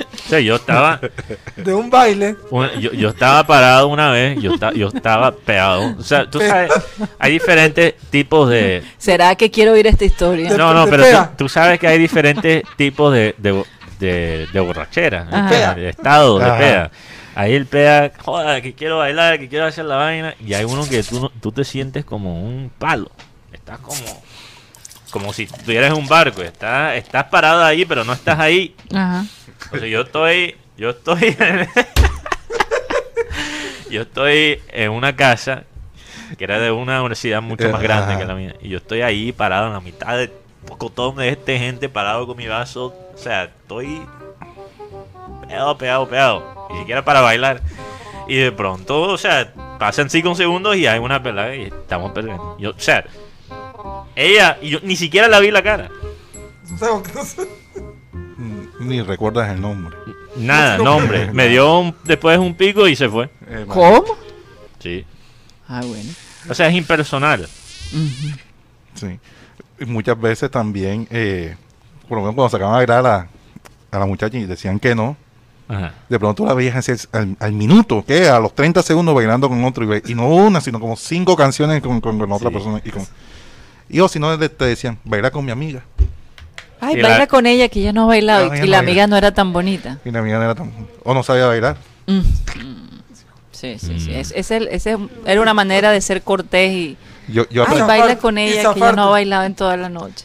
O 0.00 0.28
sea, 0.28 0.40
yo 0.40 0.56
estaba, 0.56 1.00
de 1.56 1.74
un 1.74 1.90
baile. 1.90 2.36
un- 2.50 2.70
yo, 2.80 2.92
yo 2.92 3.10
estaba 3.10 3.46
parado 3.46 3.88
una 3.88 4.10
vez, 4.10 4.40
yo, 4.40 4.54
esta- 4.54 4.72
yo 4.72 4.88
estaba 4.88 5.32
pegado. 5.32 5.94
O 5.98 6.02
sea, 6.02 6.28
tú 6.30 6.40
sabes, 6.40 6.70
hay 7.18 7.32
diferentes 7.32 7.94
tipos 8.10 8.48
de, 8.48 8.82
¿Será 8.98 9.34
que 9.36 9.50
quiero 9.50 9.72
oír 9.72 9.86
esta 9.86 10.04
historia? 10.04 10.50
De- 10.50 10.56
No, 10.58 10.72
no, 10.74 10.86
pero 10.86 11.02
tú, 11.26 11.44
tú 11.44 11.48
sabes 11.48 11.78
que 11.78 11.86
hay 11.88 11.98
diferentes 11.98 12.62
tipos 12.76 13.12
de, 13.12 13.34
de, 13.38 13.64
de, 14.00 14.46
de 14.52 14.60
borrachera, 14.60 15.24
de 15.74 15.88
estado, 15.90 16.38
de 16.38 16.44
peda. 16.58 16.90
Ahí 17.34 17.54
el 17.54 17.64
peda, 17.66 18.12
joda, 18.22 18.60
que 18.60 18.74
quiero 18.74 18.98
bailar, 18.98 19.38
que 19.38 19.48
quiero 19.48 19.64
hacer 19.66 19.86
la 19.86 19.96
vaina. 19.96 20.34
Y 20.44 20.52
hay 20.54 20.64
uno 20.64 20.86
que 20.88 21.02
tú, 21.02 21.18
no- 21.20 21.30
tú 21.40 21.50
te 21.52 21.64
sientes 21.64 22.04
como 22.04 22.42
un 22.42 22.70
palo. 22.78 23.10
Estás 23.52 23.78
como 23.78 23.98
como 25.10 25.32
si 25.34 25.42
estuvieras 25.42 25.90
en 25.92 25.98
un 25.98 26.08
barco. 26.08 26.40
Estás, 26.42 26.96
estás 26.96 27.24
parado 27.24 27.62
ahí, 27.62 27.84
pero 27.84 28.02
no 28.02 28.14
estás 28.14 28.38
ahí. 28.38 28.74
Ajá. 28.94 29.24
Entonces 29.64 29.90
yo 29.90 30.02
estoy, 30.02 30.56
yo 30.76 30.90
estoy, 30.90 31.36
yo 33.90 34.02
estoy 34.02 34.62
en 34.68 34.90
una 34.90 35.16
casa 35.16 35.64
que 36.36 36.44
era 36.44 36.58
de 36.58 36.70
una 36.70 37.00
universidad 37.00 37.42
mucho 37.42 37.68
más 37.70 37.82
grande 37.82 38.16
que 38.16 38.24
la 38.24 38.34
mía. 38.34 38.54
Y 38.60 38.68
yo 38.68 38.78
estoy 38.78 39.02
ahí 39.02 39.32
parado 39.32 39.66
en 39.66 39.74
la 39.74 39.80
mitad 39.80 40.16
de 40.16 40.32
pocotón 40.66 41.16
de 41.16 41.28
este 41.28 41.58
gente 41.58 41.88
parado 41.88 42.26
con 42.26 42.36
mi 42.36 42.46
vaso. 42.46 42.94
O 43.14 43.18
sea, 43.18 43.44
estoy 43.44 44.02
pegado, 45.46 45.76
pegado, 45.76 46.08
pegado. 46.08 46.68
Ni 46.70 46.78
siquiera 46.80 47.04
para 47.04 47.20
bailar. 47.20 47.60
Y 48.28 48.36
de 48.36 48.52
pronto, 48.52 49.02
o 49.02 49.18
sea, 49.18 49.52
pasan 49.78 50.08
cinco 50.08 50.34
segundos 50.34 50.76
y 50.76 50.86
hay 50.86 50.98
una 50.98 51.22
pelada 51.22 51.54
y 51.54 51.64
estamos 51.64 52.12
perdiendo. 52.12 52.56
Yo, 52.58 52.70
o 52.70 52.78
sea, 52.78 53.04
ella, 54.14 54.58
y 54.62 54.70
yo 54.70 54.78
ni 54.82 54.96
siquiera 54.96 55.28
la 55.28 55.40
vi 55.40 55.50
la 55.50 55.62
cara. 55.62 55.90
Ni 58.84 59.00
recuerdas 59.02 59.50
el 59.50 59.60
nombre. 59.60 59.96
Nada, 60.36 60.78
No, 60.78 60.84
nombre. 60.84 61.30
Me 61.32 61.48
dio 61.48 61.78
un- 61.78 61.94
después 62.04 62.38
un 62.38 62.54
pico 62.54 62.86
y 62.88 62.96
se 62.96 63.08
fue. 63.08 63.30
Eh, 63.48 63.64
¿Cómo? 63.68 64.04
Sí. 64.78 65.04
Ah, 65.68 65.80
bueno. 65.84 66.10
O 66.48 66.54
sea, 66.54 66.68
es 66.68 66.74
impersonal. 66.74 67.42
Ujú. 67.92 68.36
Sí. 68.94 69.18
Y 69.80 69.84
muchas 69.86 70.20
veces 70.20 70.50
también, 70.50 71.06
eh, 71.10 71.56
por 72.08 72.18
lo 72.18 72.22
menos 72.22 72.34
cuando 72.34 72.50
sacaban 72.50 72.74
a 72.74 72.78
bailar 72.78 72.98
a 72.98 73.02
la, 73.02 73.28
a 73.90 73.98
la 73.98 74.06
muchacha 74.06 74.36
y 74.38 74.44
decían 74.44 74.78
que 74.78 74.94
no, 74.94 75.16
Ajá. 75.68 75.94
de 76.08 76.18
pronto 76.18 76.44
la 76.44 76.54
veías 76.54 76.76
así 76.76 76.92
al, 77.12 77.36
al 77.38 77.52
minuto, 77.52 78.04
que 78.06 78.28
a 78.28 78.38
los 78.38 78.54
30 78.54 78.82
segundos 78.82 79.14
bailando 79.14 79.48
con 79.48 79.64
otro, 79.64 79.84
y, 79.84 79.86
ba- 79.86 80.08
y 80.08 80.14
no 80.14 80.28
una, 80.28 80.60
sino 80.60 80.78
como 80.80 80.96
cinco 80.96 81.36
canciones 81.36 81.80
con, 81.82 82.00
con- 82.00 82.18
con 82.18 82.30
otra 82.32 82.48
Sí. 82.48 82.54
persona. 82.54 82.80
Y, 82.84 82.90
con, 82.90 83.06
y 83.88 84.00
o 84.00 84.08
si 84.08 84.18
no, 84.18 84.36
le- 84.36 84.48
te 84.48 84.64
decían, 84.66 84.98
baila 85.04 85.30
con 85.30 85.44
mi 85.44 85.50
amiga. 85.52 85.82
Ay, 86.84 86.98
Y 86.98 87.02
baila 87.02 87.18
la- 87.18 87.26
con 87.28 87.46
ella 87.46 87.68
que 87.68 87.78
ella 87.80 87.92
no 87.92 88.02
ha 88.02 88.06
bailado 88.06 88.48
No, 88.48 88.56
y 88.64 88.66
la 88.66 88.80
amiga 88.80 89.06
no 89.06 89.16
era 89.16 89.32
tan 89.32 89.52
bonita. 89.52 89.98
Y 90.04 90.10
la 90.10 90.18
amiga 90.18 90.38
no 90.38 90.44
era 90.44 90.54
tan, 90.56 90.72
o 91.04 91.14
no 91.14 91.22
sabía 91.22 91.46
bailar. 91.46 91.76
Mm. 92.08 92.20
Sí, 93.52 93.78
sí, 93.78 94.00
sí. 94.00 94.12
Es, 94.12 94.32
es 94.34 94.50
el- 94.50 94.66
ese 94.66 94.98
era 95.24 95.40
una 95.40 95.54
manera 95.54 95.92
de 95.92 96.00
ser 96.00 96.22
cortés 96.22 96.72
y... 96.72 96.96
Yo, 97.28 97.48
yo 97.50 97.64
Ay, 97.68 97.80
baila 97.82 98.18
con 98.18 98.36
ella 98.36 98.72
que 98.74 98.80
ella 98.80 98.92
no 98.92 99.04
ha 99.04 99.10
bailado 99.10 99.44
en 99.44 99.54
toda 99.54 99.76
la 99.76 99.88
noche. 99.88 100.24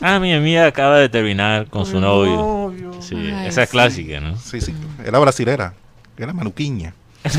Ah, 0.00 0.20
mi 0.20 0.32
amiga 0.32 0.66
acaba 0.66 0.98
de 0.98 1.08
terminar 1.08 1.66
con 1.66 1.84
su 1.84 1.98
novio. 1.98 2.36
novio. 2.36 2.92
Sí, 3.02 3.16
Ay, 3.16 3.48
esa 3.48 3.64
es 3.64 3.68
sí. 3.68 3.72
clásica, 3.72 4.20
¿no? 4.20 4.36
sí, 4.36 4.60
sí, 4.60 4.72
era 5.04 5.18
brasilera, 5.18 5.74
era 6.16 6.32
manuquiña. 6.32 6.94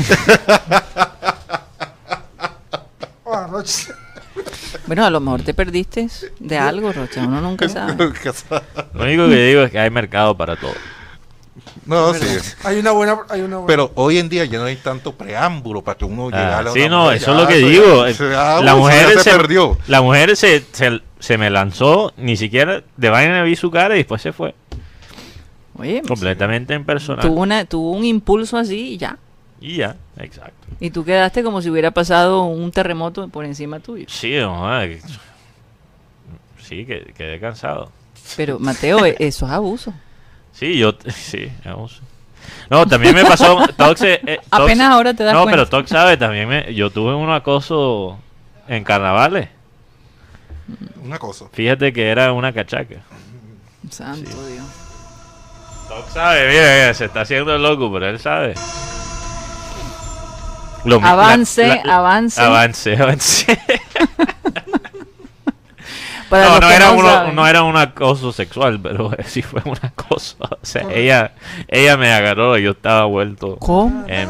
Ah, 3.30 3.46
Roche. 3.50 3.92
Bueno, 4.88 5.04
a 5.04 5.10
lo 5.10 5.20
mejor 5.20 5.42
te 5.42 5.54
perdiste 5.54 6.08
de 6.40 6.58
algo, 6.58 6.92
Rocha. 6.92 7.22
Uno 7.24 7.40
nunca 7.40 7.68
sabe. 7.68 7.94
Lo 8.94 9.04
único 9.04 9.28
que 9.28 9.36
digo 9.46 9.62
es 9.62 9.70
que 9.70 9.78
hay 9.78 9.90
mercado 9.90 10.36
para 10.36 10.56
todo. 10.56 10.72
no, 11.86 12.12
sí. 12.14 12.26
Hay 12.64 12.78
una 12.78 12.90
buena, 12.92 13.18
hay 13.28 13.42
una 13.42 13.58
buena. 13.58 13.66
Pero 13.66 13.92
hoy 13.94 14.18
en 14.18 14.28
día 14.28 14.44
ya 14.46 14.58
no 14.58 14.64
hay 14.64 14.76
tanto 14.76 15.14
preámbulo 15.14 15.82
para 15.82 15.96
que 15.98 16.04
uno 16.04 16.30
llegue 16.30 16.42
Ah, 16.42 16.58
a 16.58 16.62
la 16.62 16.72
sí, 16.72 16.88
no, 16.88 17.04
mujer, 17.04 17.16
eso 17.18 17.26
ya, 17.26 17.32
es 17.32 17.42
lo 17.42 17.48
que 17.48 17.56
digo. 17.56 18.08
ya- 18.08 18.56
ah, 18.56 18.60
la 18.62 18.74
uy, 18.74 18.80
mujer 18.80 19.08
se, 19.14 19.20
se, 19.22 19.30
perdió. 19.36 19.78
La 19.86 20.00
mujer 20.02 20.36
se, 20.36 20.64
se, 20.72 21.00
se 21.18 21.38
me 21.38 21.50
lanzó, 21.50 22.12
ni 22.16 22.36
siquiera 22.36 22.82
de 22.96 23.10
vaina 23.10 23.42
vi 23.42 23.56
su 23.56 23.70
cara 23.70 23.94
y 23.94 23.98
después 23.98 24.22
se 24.22 24.32
fue. 24.32 24.54
Oye, 25.78 26.02
Completamente 26.02 26.74
impersonal. 26.74 27.24
tuvo, 27.24 27.40
una, 27.42 27.64
tuvo 27.64 27.92
un 27.92 28.04
impulso 28.04 28.56
así 28.56 28.94
y 28.94 28.96
ya. 28.98 29.16
Y 29.60 29.76
ya, 29.76 29.96
exacto. 30.18 30.66
Y 30.80 30.90
tú 30.90 31.04
quedaste 31.04 31.42
como 31.42 31.60
si 31.62 31.70
hubiera 31.70 31.90
pasado 31.90 32.44
un 32.44 32.70
terremoto 32.72 33.28
por 33.28 33.44
encima 33.44 33.80
tuyo. 33.80 34.06
Sí, 34.08 34.36
no, 34.36 34.68
ay, 34.70 35.00
sí, 36.60 36.84
que, 36.84 37.12
quedé 37.16 37.40
cansado. 37.40 37.90
Pero, 38.36 38.58
Mateo, 38.58 39.04
eso 39.18 39.46
es 39.46 39.52
abuso. 39.52 39.92
Sí, 40.52 40.76
yo, 40.78 40.92
sí, 41.08 41.50
vamos. 41.64 42.00
No, 42.70 42.86
también 42.86 43.14
me 43.14 43.24
pasó, 43.24 43.66
Tox, 43.76 44.02
eh, 44.02 44.20
eh, 44.26 44.38
Tox- 44.50 44.62
Apenas 44.64 44.90
ahora 44.92 45.14
te 45.14 45.24
das 45.24 45.34
No, 45.34 45.42
cuenta. 45.44 45.56
pero 45.56 45.68
Tox 45.68 45.90
sabe, 45.90 46.16
también 46.16 46.48
me, 46.48 46.74
yo 46.74 46.90
tuve 46.90 47.14
un 47.14 47.30
acoso 47.30 48.18
en 48.66 48.84
carnavales. 48.84 49.48
un 51.02 51.12
acoso. 51.12 51.48
Fíjate 51.52 51.92
que 51.92 52.08
era 52.08 52.32
una 52.32 52.52
cachaca. 52.52 52.96
Santo 53.90 54.46
Dios. 54.46 54.64
Doc 55.88 56.08
sabe, 56.10 56.48
mira, 56.48 56.62
mira, 56.74 56.94
se 56.94 57.06
está 57.06 57.22
haciendo 57.22 57.56
loco, 57.56 57.90
pero 57.90 58.08
él 58.10 58.18
sabe. 58.18 58.54
Lo 60.88 60.96
Avance, 61.04 61.82
avance. 61.84 62.40
Avance, 62.40 62.92
avance. 62.96 63.58
Para 66.30 66.44
no, 66.44 66.60
no 66.60 66.70
era, 66.70 66.86
no 66.88 66.94
uno- 66.98 67.32
no 67.32 67.46
era 67.46 67.62
un 67.62 67.76
acoso 67.76 68.32
sexual, 68.32 68.78
pero 68.82 69.10
sí 69.26 69.40
fue 69.42 69.62
un 69.64 69.78
acoso. 69.80 70.36
O 70.40 70.58
sea, 70.62 70.86
ella, 70.90 71.32
ella 71.68 71.96
me 71.96 72.12
agarró 72.12 72.58
y 72.58 72.64
yo 72.64 72.72
estaba 72.72 73.04
vuelto. 73.06 73.56
¿Cómo? 73.56 74.04
em, 74.08 74.28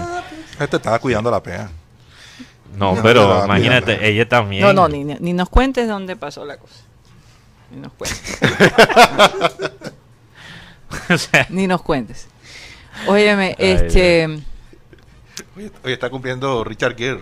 Este 0.60 0.76
estaba 0.76 0.98
cuidando 1.00 1.28
la 1.30 1.42
pea. 1.42 1.68
no, 2.76 2.94
No, 2.94 3.02
pero 3.02 3.44
imagínate, 3.44 4.08
ella 4.08 4.28
también. 4.28 4.62
No, 4.62 4.72
no, 4.72 4.88
ni, 4.88 5.04
ni 5.04 5.32
nos 5.32 5.48
cuentes 5.48 5.88
dónde 5.88 6.14
pasó 6.14 6.44
la 6.44 6.56
cosa. 6.56 6.76
Ni 7.70 7.80
nos 7.80 7.92
cuentes. 7.92 8.38
O 11.10 11.18
sea, 11.18 11.46
ni 11.50 11.66
nos 11.66 11.82
cuentes. 11.82 12.28
Óyeme, 13.06 13.54
Ay, 13.58 13.66
este. 13.72 14.38
Hoy, 15.58 15.72
hoy 15.84 15.92
está 15.92 16.08
cumpliendo 16.08 16.62
Richard 16.62 16.96
Gere. 16.96 17.20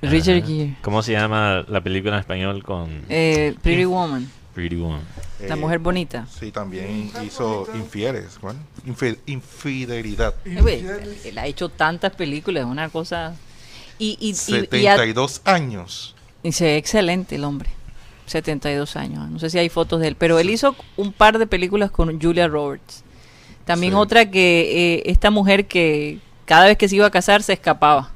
Richard 0.00 0.42
Gere. 0.46 0.76
¿Cómo 0.80 1.02
se 1.02 1.12
llama 1.12 1.62
la 1.68 1.82
película 1.82 2.14
en 2.14 2.20
español 2.20 2.62
con 2.64 3.02
Eh, 3.10 3.54
Pretty 3.62 3.84
Woman. 3.84 4.30
Pretty 4.54 4.76
Woman? 4.76 5.02
La 5.46 5.54
Eh, 5.54 5.58
mujer 5.58 5.78
bonita. 5.78 6.26
Sí, 6.26 6.50
también 6.52 7.10
hizo 7.22 7.66
Infieles. 7.74 8.38
Infi- 8.86 9.18
infidelidad. 9.26 10.34
Eh, 10.46 11.18
Él 11.26 11.36
ha 11.38 11.46
hecho 11.46 11.68
tantas 11.68 12.12
películas, 12.14 12.62
es 12.64 12.66
una 12.70 12.88
cosa. 12.88 13.36
Y, 13.98 14.16
y, 14.18 14.30
y- 14.30 14.78
y 14.78 14.86
ha- 14.86 14.96
72 14.96 15.42
años. 15.44 16.14
y 16.42 16.52
se 16.52 16.64
ve 16.64 16.76
excelente 16.78 17.34
el 17.34 17.44
hombre. 17.44 17.68
72 18.24 18.96
años. 18.96 19.28
No 19.28 19.38
sé 19.38 19.50
si 19.50 19.58
hay 19.58 19.68
fotos 19.68 20.00
de 20.00 20.08
él. 20.08 20.16
Pero 20.16 20.38
él 20.38 20.48
hizo 20.48 20.74
un 20.96 21.12
par 21.12 21.38
de 21.38 21.46
películas 21.46 21.90
con 21.90 22.18
Julia 22.20 22.48
Roberts. 22.48 23.04
También 23.66 23.92
Sí. 23.92 23.98
otra 23.98 24.30
que 24.30 24.94
eh, 24.96 25.02
esta 25.06 25.30
mujer 25.30 25.66
que 25.66 26.20
cada 26.50 26.66
vez 26.66 26.76
que 26.76 26.88
se 26.88 26.96
iba 26.96 27.06
a 27.06 27.10
casar 27.10 27.44
se 27.44 27.52
escapaba. 27.52 28.10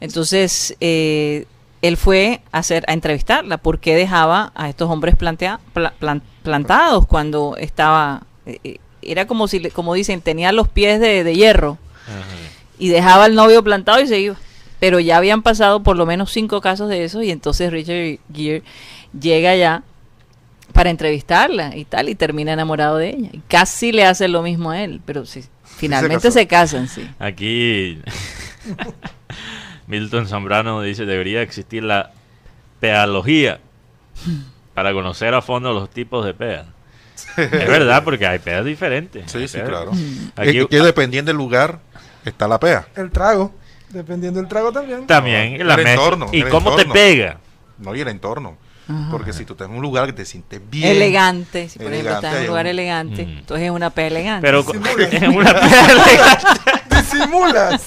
Entonces 0.00 0.76
eh, 0.80 1.46
él 1.80 1.96
fue 1.96 2.42
a, 2.52 2.58
hacer, 2.58 2.84
a 2.88 2.92
entrevistarla. 2.92 3.56
¿Por 3.56 3.80
qué 3.80 3.94
dejaba 3.96 4.52
a 4.54 4.68
estos 4.68 4.90
hombres 4.90 5.16
plantea, 5.16 5.58
pla- 5.72 5.94
plan- 5.98 6.22
plantados 6.42 7.06
cuando 7.06 7.56
estaba... 7.56 8.24
eh, 8.44 8.58
eh, 8.64 8.76
era 9.00 9.26
como 9.26 9.48
si, 9.48 9.70
como 9.70 9.94
dicen, 9.94 10.20
tenía 10.20 10.52
los 10.52 10.68
pies 10.68 11.00
de, 11.00 11.24
de 11.24 11.34
hierro 11.34 11.78
y 12.78 12.90
dejaba 12.90 13.24
al 13.24 13.34
novio 13.34 13.64
plantado 13.64 13.98
y 14.00 14.06
se 14.08 14.18
iba. 14.20 14.36
Pero 14.78 15.00
ya 15.00 15.16
habían 15.16 15.40
pasado 15.42 15.82
por 15.82 15.96
lo 15.96 16.04
menos 16.04 16.30
cinco 16.32 16.60
casos 16.60 16.90
de 16.90 17.04
eso 17.04 17.22
y 17.22 17.30
entonces 17.30 17.72
Richard 17.72 18.18
Gere 18.34 18.62
llega 19.18 19.56
ya 19.56 19.82
para 20.74 20.90
entrevistarla 20.90 21.74
y 21.76 21.86
tal 21.86 22.10
y 22.10 22.14
termina 22.14 22.52
enamorado 22.52 22.98
de 22.98 23.08
ella. 23.10 23.30
Y 23.32 23.38
casi 23.48 23.90
le 23.92 24.04
hace 24.04 24.28
lo 24.28 24.42
mismo 24.42 24.70
a 24.70 24.82
él, 24.82 25.00
pero 25.06 25.24
sí, 25.24 25.44
finalmente 25.78 26.16
casó. 26.28 26.30
se, 26.32 26.46
casan, 26.46 26.88
sí. 26.88 27.08
Aquí 27.18 28.00
Milton 29.86 30.26
Zambrano 30.26 30.82
dice 30.82 31.06
debería 31.06 31.42
existir 31.42 31.82
la 31.82 32.12
pealogía 32.80 33.60
para 34.74 34.92
conocer 34.92 35.34
a 35.34 35.42
fondo 35.42 35.72
los 35.72 35.90
tipos 35.90 36.24
de 36.24 36.34
pea. 36.34 36.66
es 37.36 37.50
verdad, 37.50 38.04
porque 38.04 38.26
hay 38.26 38.38
peas 38.38 38.64
diferentes. 38.64 39.30
Sí, 39.30 39.48
sí, 39.48 39.58
peas- 39.58 39.68
claro. 39.68 39.90
Aquí- 40.36 40.58
Es 40.58 40.66
que 40.66 40.80
dependiendo 40.82 41.30
del 41.30 41.36
lugar, 41.36 41.80
está 42.24 42.46
la 42.46 42.60
pea. 42.60 42.86
El 42.94 43.10
trago. 43.10 43.54
Dependiendo 43.88 44.38
del 44.40 44.48
trago 44.48 44.70
también. 44.70 45.06
También 45.06 45.56
No, 45.58 45.64
la 45.64 45.74
el 45.74 45.86
entorno, 45.86 46.26
¿Y 46.30 46.42
el 46.42 46.48
cómo 46.50 46.70
entorno. 46.72 46.92
te 46.92 46.98
pega? 47.00 47.38
No, 47.78 47.94
y 47.94 48.00
el 48.02 48.08
entorno. 48.08 48.58
Ajá. 48.88 49.08
Porque 49.10 49.32
si 49.34 49.44
tú 49.44 49.52
estás 49.52 49.68
en 49.68 49.74
un 49.74 49.82
lugar 49.82 50.06
que 50.06 50.12
te 50.14 50.24
sientes 50.24 50.60
bien. 50.70 50.88
elegante, 50.88 51.68
si 51.68 51.78
por 51.78 51.92
ejemplo 51.92 52.10
Elegante, 52.10 52.26
estás 52.26 52.34
en 52.36 52.40
un 52.42 52.46
lugar 52.48 52.64
un- 52.64 52.70
elegante, 52.70 53.26
Mm. 53.26 53.38
entonces 53.40 53.64
es 53.66 53.70
una 53.70 53.90
pea 53.90 54.06
elegante. 54.06 54.46
Pero 54.46 54.60
es 54.60 55.22
una 55.22 55.54
pea 55.54 55.90
elegante. 55.90 56.96
¡Disimulas! 56.96 57.86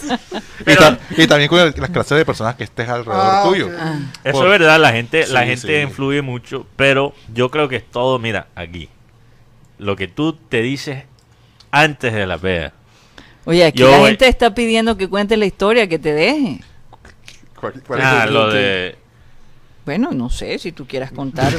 Y, 0.60 0.64
Pero- 0.64 0.80
ta- 0.82 1.00
y 1.18 1.28
también 1.28 1.50
con 1.50 1.60
el- 1.60 1.74
las 1.78 1.90
clases 1.90 2.18
de 2.18 2.26
personas 2.26 2.56
que 2.56 2.64
estés 2.64 2.88
alrededor 2.88 3.26
Ah, 3.26 3.44
tuyo. 3.46 3.70
Ah, 3.80 3.96
Eso 4.24 4.34
Por- 4.34 4.46
es 4.46 4.60
verdad, 4.60 4.80
la 4.80 4.92
gente, 4.92 5.26
la 5.28 5.44
gente 5.44 5.68
sí. 5.68 5.82
influye 5.88 6.22
mucho, 6.22 6.66
pero 6.76 7.14
yo 7.34 7.50
creo 7.50 7.68
que 7.68 7.78
es 7.78 7.90
todo, 7.90 8.20
mira, 8.20 8.48
aquí. 8.56 8.90
Lo 9.80 9.96
que 9.96 10.08
tú 10.08 10.34
te 10.34 10.62
dices 10.62 11.04
antes 11.72 12.14
de 12.14 12.28
la 12.28 12.38
pea. 12.38 12.74
Oye, 13.46 13.66
aquí 13.66 13.80
Yo 13.80 13.90
la 13.90 13.98
voy- 13.98 14.10
gente 14.10 14.28
está 14.28 14.54
pidiendo 14.54 14.98
que 14.98 15.10
cuentes 15.10 15.38
la 15.40 15.46
historia, 15.46 15.88
que 15.88 15.98
te 15.98 16.14
deje. 16.14 16.60
¿Cuál- 17.60 17.82
cuál 17.86 18.00
es 18.00 18.06
Ah, 18.06 18.24
el- 18.28 18.34
lo 18.34 18.50
de 18.52 18.98
Bueno, 19.86 20.12
no 20.12 20.30
sé, 20.30 20.58
si 20.60 20.72
tú 20.72 20.86
quieras 20.86 21.12
contar. 21.12 21.52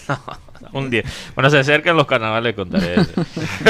un 0.72 0.90
día. 0.90 1.02
Bueno, 1.34 1.50
se 1.50 1.58
acercan 1.58 1.96
los 1.96 2.06
carnavales, 2.06 2.54
contaré 2.54 3.00
eso. 3.00 3.12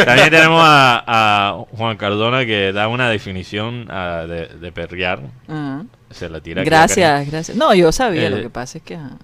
También 0.05 0.31
tenemos 0.31 0.63
a, 0.65 1.03
a 1.07 1.65
Juan 1.77 1.97
Cardona 1.97 2.45
que 2.47 2.73
da 2.73 2.89
una 2.89 3.09
definición 3.11 3.87
ah, 3.91 4.25
de, 4.29 4.47
de 4.47 4.73
perrear. 4.73 5.21
Ajá. 5.49 5.85
Se 6.11 6.29
la 6.29 6.41
tira. 6.41 6.63
Gracias, 6.65 7.31
gracias. 7.31 7.57
No, 7.57 7.75
yo 7.75 7.93
sabía, 7.93 8.27
Eh, 8.27 8.31
lo 8.31 8.41
que 8.41 8.51
pasa 8.51 8.79
es 8.79 8.85
que... 8.85 8.95
ajá. 8.97 9.17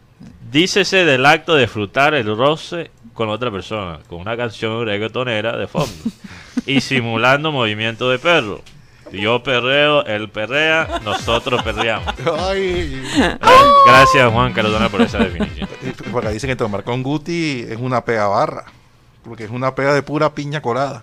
Dícese 0.51 1.05
del 1.05 1.27
acto 1.27 1.55
de 1.57 1.63
disfrutar 1.63 2.15
el 2.15 2.35
roce 2.37 2.91
con 3.15 3.29
otra 3.29 3.51
persona, 3.51 3.99
con 4.09 4.21
una 4.21 4.37
canción 4.37 4.85
reggaetonera 4.87 5.57
de 5.57 5.67
fondo 5.67 5.93
y 6.67 6.81
simulando 6.81 7.51
movimiento 7.51 8.09
de 8.11 8.19
perro. 8.19 8.63
Yo 9.13 9.43
perreo, 9.43 10.05
él 10.05 10.29
perrea, 10.29 11.01
nosotros 11.05 11.63
perreamos. 11.63 12.13
Ay, 12.39 13.03
Gracias 13.87 14.33
Juan 14.33 14.53
Cardona 14.53 14.89
por 14.89 15.03
esa 15.03 15.19
definición. 15.19 15.69
por 16.11 16.23
acá 16.25 16.31
dicen 16.33 16.49
que 16.51 16.57
tomar 16.57 16.83
con 16.85 17.03
Guti 17.03 17.65
es 17.69 17.79
una 17.79 18.05
pea 18.05 18.27
barra. 18.27 18.65
Porque 19.23 19.43
es 19.43 19.51
una 19.51 19.75
pea 19.75 19.93
de 19.93 20.03
pura 20.03 20.33
piña 20.35 20.63
colada. 20.63 21.03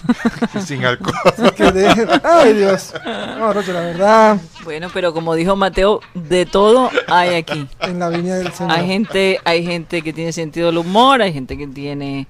Sin 0.66 0.84
alcohol. 0.84 1.14
¡Ay, 2.22 2.52
Dios! 2.52 2.92
No, 3.38 3.54
Rocha, 3.54 3.72
la 3.72 3.80
verdad, 3.80 4.38
Bueno, 4.64 4.88
pero 4.92 5.14
como 5.14 5.34
dijo 5.34 5.56
Mateo, 5.56 6.00
de 6.12 6.44
todo 6.44 6.90
hay 7.08 7.36
aquí. 7.36 7.66
en 7.80 7.98
la 7.98 8.10
viña 8.10 8.34
del 8.34 8.52
Señor. 8.52 8.70
Hay 8.76 8.86
gente, 8.86 9.40
hay 9.44 9.64
gente 9.64 10.02
que 10.02 10.12
tiene 10.12 10.32
sentido 10.32 10.66
del 10.66 10.76
humor, 10.76 11.22
hay 11.22 11.32
gente 11.32 11.56
que 11.56 11.66
tiene 11.66 12.26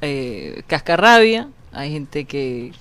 eh, 0.00 0.62
cascarrabia, 0.68 1.48
hay 1.72 1.90
gente 1.90 2.24
que 2.24 2.72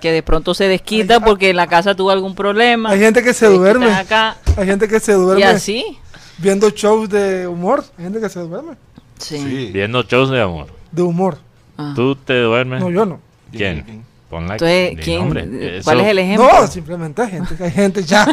que 0.00 0.12
de 0.12 0.22
pronto 0.22 0.54
se 0.54 0.68
desquita 0.68 1.20
porque 1.20 1.50
en 1.50 1.56
la 1.56 1.66
casa 1.66 1.94
tuvo 1.94 2.10
algún 2.10 2.34
problema. 2.34 2.90
Hay 2.90 3.00
gente 3.00 3.22
que 3.22 3.34
se 3.34 3.46
duerme. 3.46 3.92
acá 3.92 4.36
Hay 4.56 4.66
gente 4.66 4.88
que 4.88 5.00
se 5.00 5.12
y 5.12 5.14
duerme 5.16 5.44
así. 5.44 5.98
viendo 6.38 6.70
shows 6.70 7.08
de 7.08 7.46
humor. 7.46 7.84
Hay 7.98 8.04
gente 8.04 8.20
que 8.20 8.28
se 8.28 8.40
duerme. 8.40 8.74
Sí. 9.18 9.38
Sí. 9.38 9.70
Viendo 9.72 10.02
shows 10.02 10.30
de 10.30 10.40
amor. 10.40 10.66
De 10.90 11.02
humor. 11.02 11.38
Ah. 11.76 11.92
¿Tú 11.94 12.14
te 12.16 12.38
duermes? 12.40 12.80
No, 12.80 12.90
yo 12.90 13.04
no. 13.06 13.20
¿Quién? 13.50 14.04
Ponla 14.30 14.54
Entonces, 14.54 14.96
¿quién? 15.04 15.82
¿Cuál 15.84 16.00
es 16.00 16.06
el 16.06 16.18
ejemplo? 16.18 16.48
No, 16.50 16.66
simplemente 16.66 17.20
hay 17.20 17.30
gente, 17.30 17.54
que 17.54 17.64
hay 17.64 17.70
gente 17.70 18.02
ya. 18.02 18.26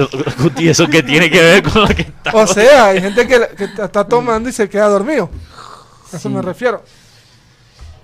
Guti, 0.38 0.68
¿eso 0.70 0.86
qué 0.88 1.02
tiene 1.02 1.30
que 1.30 1.40
ver 1.42 1.62
con 1.62 1.82
lo 1.82 1.88
que 1.88 2.02
está? 2.02 2.30
O 2.32 2.46
sea, 2.46 2.86
hay 2.86 3.02
gente 3.02 3.26
que, 3.26 3.38
que 3.56 3.64
está 3.64 4.04
tomando 4.04 4.48
y 4.48 4.52
se 4.52 4.66
queda 4.68 4.88
dormido. 4.88 5.28
A 6.10 6.16
eso 6.16 6.28
Sí. 6.28 6.34
me 6.34 6.40
refiero. 6.40 6.82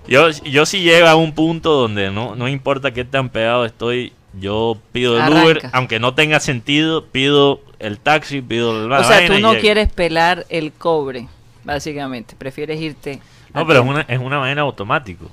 Yo, 0.07 0.29
yo 0.29 0.65
sí 0.65 0.81
llego 0.81 1.07
a 1.07 1.15
un 1.15 1.33
punto 1.33 1.73
donde 1.73 2.11
no, 2.11 2.35
no 2.35 2.47
importa 2.47 2.91
qué 2.91 3.05
tan 3.05 3.29
pegado 3.29 3.65
estoy, 3.65 4.13
yo 4.33 4.77
pido 4.91 5.15
el 5.15 5.21
Arranca. 5.21 5.43
Uber, 5.43 5.69
aunque 5.71 5.99
no 5.99 6.13
tenga 6.13 6.39
sentido, 6.39 7.05
pido 7.05 7.61
el 7.79 7.99
taxi, 7.99 8.41
pido 8.41 8.85
el 8.85 8.91
o 8.91 9.03
sea, 9.03 9.25
tú 9.27 9.39
no 9.39 9.55
quieres 9.55 9.91
pelar 9.91 10.45
el 10.49 10.71
cobre, 10.71 11.27
básicamente. 11.63 12.35
Prefieres 12.37 12.79
irte. 12.81 13.19
a 13.53 13.59
No, 13.59 13.67
pero 13.67 13.81
es 13.81 13.87
una, 13.87 14.01
es 14.01 14.19
una 14.19 14.37
vaina 14.37 14.61
automático. 14.61 15.25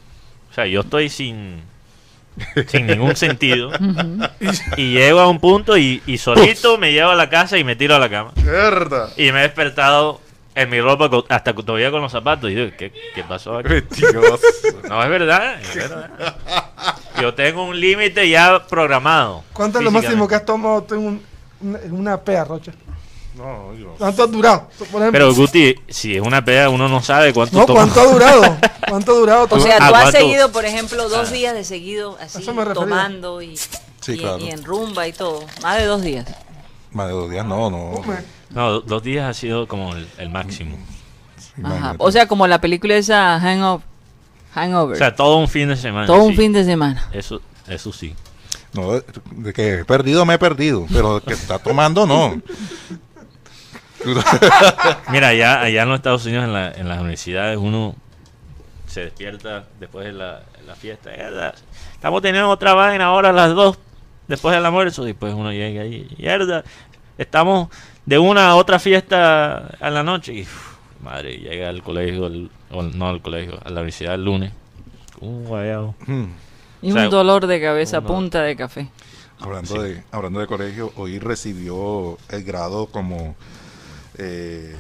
O 0.51 0.55
sea, 0.55 0.67
yo 0.67 0.81
estoy 0.81 1.09
sin, 1.09 1.61
sin 2.69 2.87
ningún 2.87 3.17
sentido 3.17 3.73
y 4.77 4.93
llego 4.93 5.21
a 5.21 5.29
un 5.29 5.39
punto 5.39 5.77
y, 5.77 6.03
y 6.07 6.19
solito 6.19 6.79
me 6.79 6.93
llevo 6.93 7.11
a 7.11 7.15
la 7.15 7.29
casa 7.29 7.59
y 7.59 7.65
me 7.65 7.77
tiro 7.77 7.95
a 7.95 7.99
la 7.99 8.09
cama. 8.09 8.33
Mierda. 8.37 9.11
Y 9.17 9.33
me 9.33 9.41
he 9.41 9.43
despertado 9.43 10.21
en 10.57 10.69
mi 10.71 10.81
ropa 10.81 11.09
con- 11.09 11.25
hasta 11.29 11.55
todavía 11.55 11.91
con 11.93 12.03
los 12.03 12.11
zapatos. 12.11 12.51
Y 12.51 12.55
digo, 12.57 12.73
¿qué, 12.77 12.93
qué 13.15 13.23
pasó 13.23 13.59
aquí? 13.59 13.69
No, 14.89 15.03
es 15.03 15.11
verdad, 15.11 15.61
es 15.61 15.75
verdad. 15.75 16.11
Yo 17.21 17.35
tengo 17.35 17.65
un 17.65 17.79
límite 17.79 18.29
ya 18.29 18.67
programado. 18.67 19.45
¿Cuánto 19.53 19.79
es 19.79 19.85
lo 19.85 19.91
máximo 19.91 20.27
que 20.29 20.35
has 20.35 20.45
tomado 20.45 20.83
tú 20.83 20.95
en, 20.95 21.01
un- 21.07 21.23
una- 21.61 21.79
en 21.81 21.93
una 21.93 22.21
pea, 22.21 22.45
Rocha? 22.45 22.73
No, 23.35 23.75
yo. 23.75 23.95
¿Cuánto 23.99 24.25
has 24.25 24.31
durado? 24.31 24.69
Tú, 24.79 24.85
Por 24.87 25.03
ejemplo, 25.03 25.13
Pero 25.13 25.35
Guti, 25.35 25.75
si 25.89 26.17
es 26.17 26.23
una 26.23 26.43
peda, 26.45 26.71
uno 26.71 26.89
no 26.89 27.03
sabe 27.03 27.35
cuánto 27.35 27.59
no, 27.59 27.67
toma. 27.67 27.81
¿cuánto 27.81 28.01
ha 28.01 28.05
durado? 28.13 28.57
¿Cuánto 28.89 29.13
ha 29.13 29.15
durado? 29.17 29.47
O 29.51 29.61
sea, 29.61 29.75
Ah, 29.79 29.89
tú 29.89 29.95
has 29.95 30.03
¿cuánto? 30.05 30.19
seguido, 30.19 30.53
por 30.53 30.65
ejemplo, 30.65 31.09
dos 31.11 31.31
días 31.31 31.53
de 31.55 31.65
seguido, 31.65 32.17
así, 32.19 32.43
tomando 32.73 33.43
y, 33.43 33.57
Sí, 34.01 34.13
y- 34.13 34.19
claro. 34.19 34.39
y 34.39 34.49
en 34.51 34.65
rumba 34.65 35.07
y 35.07 35.13
todo. 35.13 35.45
Más 35.63 35.77
de 35.79 35.85
dos 35.85 36.01
días. 36.01 36.27
Más 36.93 37.09
de 37.09 37.13
dos 37.13 37.31
días, 37.31 37.45
no, 37.45 37.69
no. 37.71 37.77
Hombre, 37.91 38.19
No, 38.51 38.71
do- 38.73 38.81
dos 38.81 39.03
días 39.03 39.25
ha 39.29 39.35
sido 39.35 39.67
como 39.67 39.95
el, 39.95 40.07
el 40.19 40.31
máximo. 40.31 40.77
Ajá. 41.63 41.95
O 41.99 42.11
sea, 42.13 42.27
como 42.29 42.47
la 42.47 42.61
película 42.61 42.95
esa 42.97 43.39
Hangover. 43.41 43.85
Hangover. 44.55 44.95
O 44.95 44.99
sea, 44.99 45.15
todo 45.15 45.37
un 45.39 45.49
fin 45.49 45.69
de 45.69 45.77
semana. 45.77 46.07
todo 46.07 46.23
un 46.25 46.35
fin 46.35 46.53
de 46.53 46.65
semana. 46.65 47.09
Eso, 47.13 47.41
eso 47.67 47.93
sí. 47.93 48.15
No, 48.73 48.93
de, 48.93 49.53
que 49.53 49.81
he 49.81 49.85
perdido, 49.85 50.25
me 50.27 50.35
he 50.35 50.39
perdido. 50.39 50.87
Pero 50.93 51.21
que 51.23 51.33
está 51.35 51.59
tomando, 51.59 52.07
no. 52.07 52.41
Mira, 55.11 55.29
allá, 55.29 55.61
allá 55.63 55.83
en 55.83 55.89
los 55.89 55.97
Estados 55.97 56.25
Unidos, 56.27 56.45
en, 56.45 56.53
la- 56.53 56.73
en 56.73 56.89
las 56.89 56.99
universidades, 57.01 57.57
uno 57.59 57.95
se 58.87 59.01
despierta 59.03 59.65
después 59.81 60.07
de 60.07 60.13
la, 60.13 60.43
la 60.67 60.75
fiesta. 60.75 61.11
"Mierda, 61.11 61.55
Estamos 61.95 62.23
teniendo 62.23 62.49
otra 62.51 62.75
vaina 62.75 63.07
ahora 63.07 63.31
a 63.31 63.33
las 63.33 63.55
dos, 63.55 63.79
después 64.29 64.55
del 64.55 64.65
almuerzo. 64.65 65.05
Y 65.05 65.09
después 65.09 65.35
uno 65.35 65.51
llega 65.53 65.83
ahí. 65.83 66.07
Mierda, 66.19 66.63
estamos 67.19 67.69
de 68.07 68.19
una 68.19 68.49
a 68.51 68.57
otra 68.57 68.79
fiesta 68.79 69.69
a 69.81 69.91
la 69.91 70.03
noche. 70.03 70.33
Y, 70.33 70.43
uf, 70.43 70.77
madre, 71.03 71.37
llega 71.39 71.69
al 71.69 71.83
colegio, 71.83 72.27
el- 72.27 72.51
o 72.71 72.83
no 72.83 73.09
al 73.09 73.21
colegio, 73.23 73.59
a 73.65 73.69
la 73.71 73.81
universidad 73.81 74.15
el 74.15 74.25
lunes. 74.25 74.53
Un 75.21 75.45
guayabo. 75.45 75.95
Hmm. 76.07 76.25
Y 76.83 76.91
O 76.91 76.95
sea, 76.95 77.05
un 77.05 77.11
dolor 77.11 77.47
de 77.47 77.61
cabeza, 77.61 77.99
uno- 77.99 78.09
punta 78.09 78.43
de 78.43 78.57
café. 78.57 78.89
Hablando, 79.39 79.83
de, 79.83 80.03
hablando 80.13 80.41
de 80.41 80.47
colegio, 80.47 80.93
hoy 80.97 81.19
recibió 81.19 82.17
el 82.31 82.43
grado 82.45 82.87
como 82.87 83.35
eh, 84.19 84.75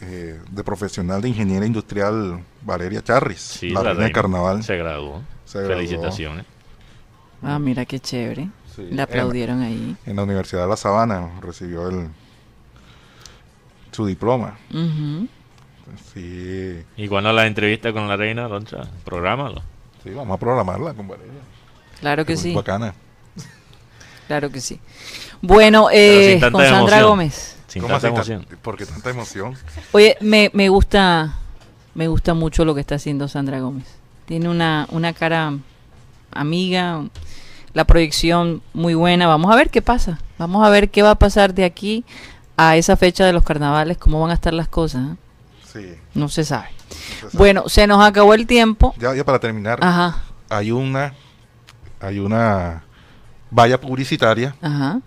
eh, 0.00 0.40
de 0.50 0.64
profesional 0.64 1.20
de 1.20 1.28
ingeniería 1.30 1.66
industrial 1.66 2.40
Valeria 2.62 3.02
Charris, 3.02 3.40
Sí, 3.40 3.70
la, 3.70 3.80
reina 3.80 3.88
del 3.90 3.98
reina 3.98 4.12
carnaval. 4.12 4.62
Se 4.62 4.76
graduó. 4.76 5.22
Se 5.44 5.58
graduó. 5.58 5.74
Felicitaciones. 5.76 6.44
Ah, 7.42 7.58
mira 7.58 7.84
qué 7.84 7.98
chévere. 7.98 8.48
Sí. 8.78 8.88
Le 8.94 9.02
aplaudieron 9.02 9.60
ahí. 9.60 9.96
En 10.06 10.16
la 10.16 10.22
Universidad 10.22 10.62
de 10.62 10.68
La 10.68 10.76
Sabana 10.76 11.30
recibió 11.40 11.88
el 11.88 12.08
su 13.90 14.06
diploma. 14.06 14.56
Ujú. 14.70 15.26
Sí, 16.14 16.84
Y 16.96 17.08
cuando 17.08 17.32
la 17.32 17.46
entrevista 17.46 17.92
con 17.92 18.06
la 18.06 18.16
reina, 18.16 18.46
Roncha, 18.46 18.82
prográmalo. 19.04 19.62
sí, 20.04 20.10
vamos 20.10 20.36
a 20.36 20.38
programarla 20.38 20.94
con 20.94 21.08
Valeria. 21.08 21.32
Claro 22.00 22.24
que 22.24 22.36
sí, 22.36 22.54
Bacana. 22.54 22.94
claro 24.28 24.50
que 24.50 24.60
sí. 24.60 24.78
Bueno, 25.42 25.88
eh, 25.90 26.38
con 26.40 26.52
Sandra 26.52 26.68
emoción. 26.78 27.04
Gómez. 27.08 27.56
Sin 27.66 27.82
¿Cómo 27.82 27.94
tanta 27.94 28.08
emoción. 28.08 28.46
¿Por 28.62 28.76
qué 28.76 28.86
tanta 28.86 29.10
emoción? 29.10 29.54
Oye, 29.92 30.16
me, 30.20 30.50
me 30.54 30.68
gusta 30.68 31.34
me 31.94 32.06
gusta 32.06 32.34
mucho 32.34 32.64
lo 32.64 32.74
que 32.74 32.80
está 32.80 32.94
haciendo 32.94 33.26
Sandra 33.26 33.58
Gómez. 33.60 33.86
Tiene 34.26 34.48
una, 34.48 34.86
una 34.92 35.12
cara 35.14 35.54
amiga, 36.30 37.02
la 37.78 37.84
proyección 37.86 38.60
muy 38.74 38.94
buena. 38.94 39.28
Vamos 39.28 39.52
a 39.52 39.56
ver 39.56 39.70
qué 39.70 39.80
pasa. 39.82 40.18
Vamos 40.36 40.66
a 40.66 40.68
ver 40.68 40.90
qué 40.90 41.02
va 41.02 41.12
a 41.12 41.14
pasar 41.14 41.54
de 41.54 41.64
aquí 41.64 42.04
a 42.56 42.76
esa 42.76 42.96
fecha 42.96 43.24
de 43.24 43.32
los 43.32 43.44
carnavales, 43.44 43.98
cómo 43.98 44.20
van 44.20 44.32
a 44.32 44.34
estar 44.34 44.52
las 44.52 44.66
cosas. 44.66 45.12
¿eh? 45.12 45.16
Sí. 45.72 45.94
No 46.14 46.28
se 46.28 46.44
sabe. 46.44 46.66
Bueno, 47.34 47.68
se 47.68 47.86
nos 47.86 48.04
acabó 48.04 48.34
el 48.34 48.48
tiempo. 48.48 48.94
ya, 48.98 49.14
ya 49.14 49.24
para 49.24 49.38
terminar, 49.38 49.78
Ajá, 49.80 50.22
hay 50.48 50.72
una 50.72 51.14
hay 52.00 52.18
una 52.18 52.82
valla 53.50 53.80
publicitaria 53.80 54.56
ajá, 54.60 55.00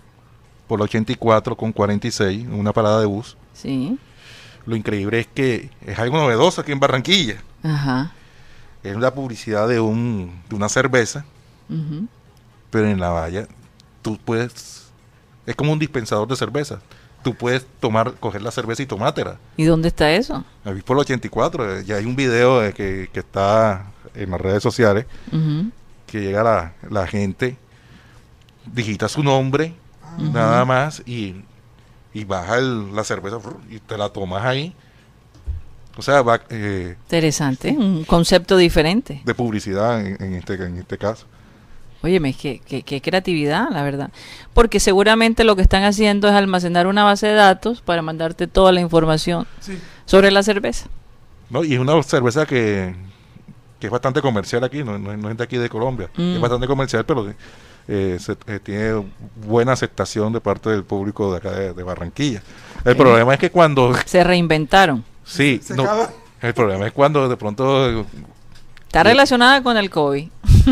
por 0.67 0.79
la 0.79 0.86
84 0.86 1.57
con 1.57 1.73
46, 1.73 2.43
en 2.45 2.53
una 2.53 2.71
parada 2.71 3.01
de 3.01 3.05
bus. 3.05 3.36
sí, 3.53 3.97
Lo 4.65 4.75
increíble 4.77 5.19
es 5.19 5.27
que 5.27 5.71
es 5.86 5.99
algo 5.99 6.17
novedoso 6.17 6.62
aquí 6.62 6.71
en 6.71 6.79
Barranquilla. 6.79 7.36
ajá. 7.63 8.12
Es 8.84 8.95
la 8.97 9.13
publicidad 9.13 9.67
de, 9.67 9.79
un, 9.79 10.41
de 10.49 10.55
una 10.55 10.67
cerveza, 10.69 11.23
ujú. 11.69 12.07
Pero 12.71 12.88
en 12.88 12.99
la 12.99 13.10
valla 13.10 13.47
tú 14.01 14.17
puedes... 14.17 14.88
Es 15.45 15.55
como 15.55 15.71
un 15.73 15.79
dispensador 15.79 16.27
de 16.27 16.36
cerveza. 16.36 16.79
Tú 17.23 17.36
puedes 17.36 17.65
tomar, 17.79 18.13
coger 18.15 18.41
la 18.41 18.49
cerveza 18.51 18.81
y 18.81 18.88
tomátela. 18.88 19.38
¿Y 19.57 19.65
dónde 19.65 19.89
está 19.89 20.12
eso? 20.12 20.43
Ahí 20.65 20.81
por 20.81 20.97
la 20.97 21.01
84, 21.01 21.77
eh, 21.79 21.84
ya 21.86 21.97
hay 21.97 22.05
un 22.05 22.15
video 22.15 22.63
eh, 22.63 22.73
que, 22.73 23.10
que 23.13 23.19
está 23.19 23.86
en 24.15 24.31
las 24.31 24.41
redes 24.41 24.63
sociales, 24.63 25.05
que 26.07 26.19
llega 26.21 26.41
la, 26.43 26.73
la 26.89 27.05
gente, 27.05 27.57
digita 28.73 29.07
su 29.07 29.23
nombre, 29.23 29.73
nada 30.17 30.65
más, 30.65 31.03
y, 31.05 31.43
y 32.13 32.23
baja 32.23 32.57
el- 32.57 32.95
la 32.95 33.03
cerveza 33.03 33.38
y 33.69 33.79
te 33.79 33.97
la 33.97 34.10
tomas 34.10 34.43
ahí. 34.45 34.73
O 35.97 36.01
sea, 36.01 36.21
va, 36.21 36.41
eh, 36.49 36.95
Interesante, 37.03 37.71
un 37.71 38.03
concepto 38.05 38.57
diferente. 38.57 39.21
de 39.25 39.36
publicidad 39.36 40.03
en, 40.05 40.21
en 40.23 40.34
este, 40.36 40.53
en 40.55 40.77
este 40.77 40.97
caso. 40.97 41.25
Óyeme, 42.03 42.33
qué, 42.33 42.61
qué, 42.67 42.81
qué 42.83 42.99
creatividad, 43.01 43.69
la 43.71 43.83
verdad. 43.83 44.09
Porque 44.53 44.79
seguramente 44.79 45.43
lo 45.43 45.55
que 45.55 45.61
están 45.61 45.83
haciendo 45.83 46.27
es 46.27 46.33
almacenar 46.33 46.87
una 46.87 47.03
base 47.03 47.27
de 47.27 47.33
datos 47.33 47.81
para 47.81 48.01
mandarte 48.01 48.47
toda 48.47 48.71
la 48.71 48.81
información 48.81 49.45
Sí. 49.59 49.77
sobre 50.05 50.31
la 50.31 50.41
cerveza. 50.43 50.87
¿no? 51.49 51.63
Y 51.63 51.73
es 51.73 51.79
una 51.79 52.01
cerveza 52.03 52.45
que, 52.45 52.95
que 53.79 53.87
es 53.87 53.91
bastante 53.91 54.21
comercial 54.21 54.63
aquí, 54.63 54.83
no, 54.83 54.97
no- 54.97 55.15
no 55.15 55.29
es 55.29 55.37
de 55.37 55.43
aquí 55.43 55.57
de 55.57 55.69
Colombia. 55.69 56.09
Mm. 56.17 56.35
Es 56.35 56.41
bastante 56.41 56.65
comercial, 56.65 57.05
pero 57.05 57.33
eh, 57.87 58.17
se- 58.19 58.37
eh, 58.47 58.59
tiene 58.63 59.03
buena 59.45 59.73
aceptación 59.73 60.31
de 60.33 60.39
parte 60.41 60.69
del 60.69 60.83
público 60.83 61.31
de 61.31 61.37
acá 61.37 61.51
de, 61.51 61.73
de 61.73 61.83
Barranquilla. 61.83 62.41
El 62.85 62.95
problema 62.95 63.33
es 63.33 63.39
que 63.39 63.51
cuando... 63.51 63.93
Se 64.05 64.23
reinventaron. 64.23 65.03
Sí, 65.23 65.59
Se 65.63 65.75
no, 65.75 65.83
acaba. 65.83 66.09
el 66.41 66.53
problema 66.53 66.87
es 66.87 66.93
cuando 66.93 67.27
de 67.29 67.37
pronto 67.37 68.05
Está 68.87 69.03
relacionada 69.03 69.61
con 69.63 69.77
el 69.77 69.89
COVID. 69.89 70.29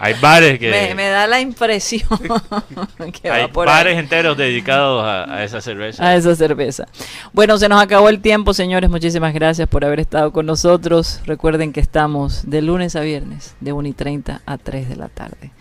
Hay 0.00 0.14
bares 0.20 0.58
que... 0.58 0.70
Me, 0.70 0.94
me 0.94 1.08
da 1.08 1.26
la 1.26 1.40
impresión 1.40 2.06
que 3.22 3.30
hay 3.30 3.42
va 3.42 3.48
por 3.48 3.66
bares 3.66 3.94
ahí. 3.94 3.98
enteros 4.00 4.36
dedicados 4.36 5.02
a, 5.02 5.32
a 5.32 5.44
esa 5.44 5.62
cerveza. 5.62 6.06
a 6.06 6.14
esa 6.14 6.36
cerveza. 6.36 6.86
Bueno, 7.32 7.56
se 7.56 7.70
nos 7.70 7.82
acabó 7.82 8.10
el 8.10 8.20
tiempo, 8.20 8.52
señores. 8.52 8.90
Muchísimas 8.90 9.32
gracias 9.32 9.66
por 9.66 9.82
haber 9.82 10.00
estado 10.00 10.30
con 10.30 10.44
nosotros. 10.44 11.20
Recuerden 11.24 11.72
que 11.72 11.80
estamos 11.80 12.42
de 12.50 12.60
lunes 12.60 12.96
a 12.96 13.00
viernes, 13.00 13.54
de 13.60 13.72
1 13.72 13.88
y 13.88 13.92
30 13.94 14.42
a 14.44 14.58
3 14.58 14.90
de 14.90 14.96
la 14.96 15.08
tarde, 15.08 15.52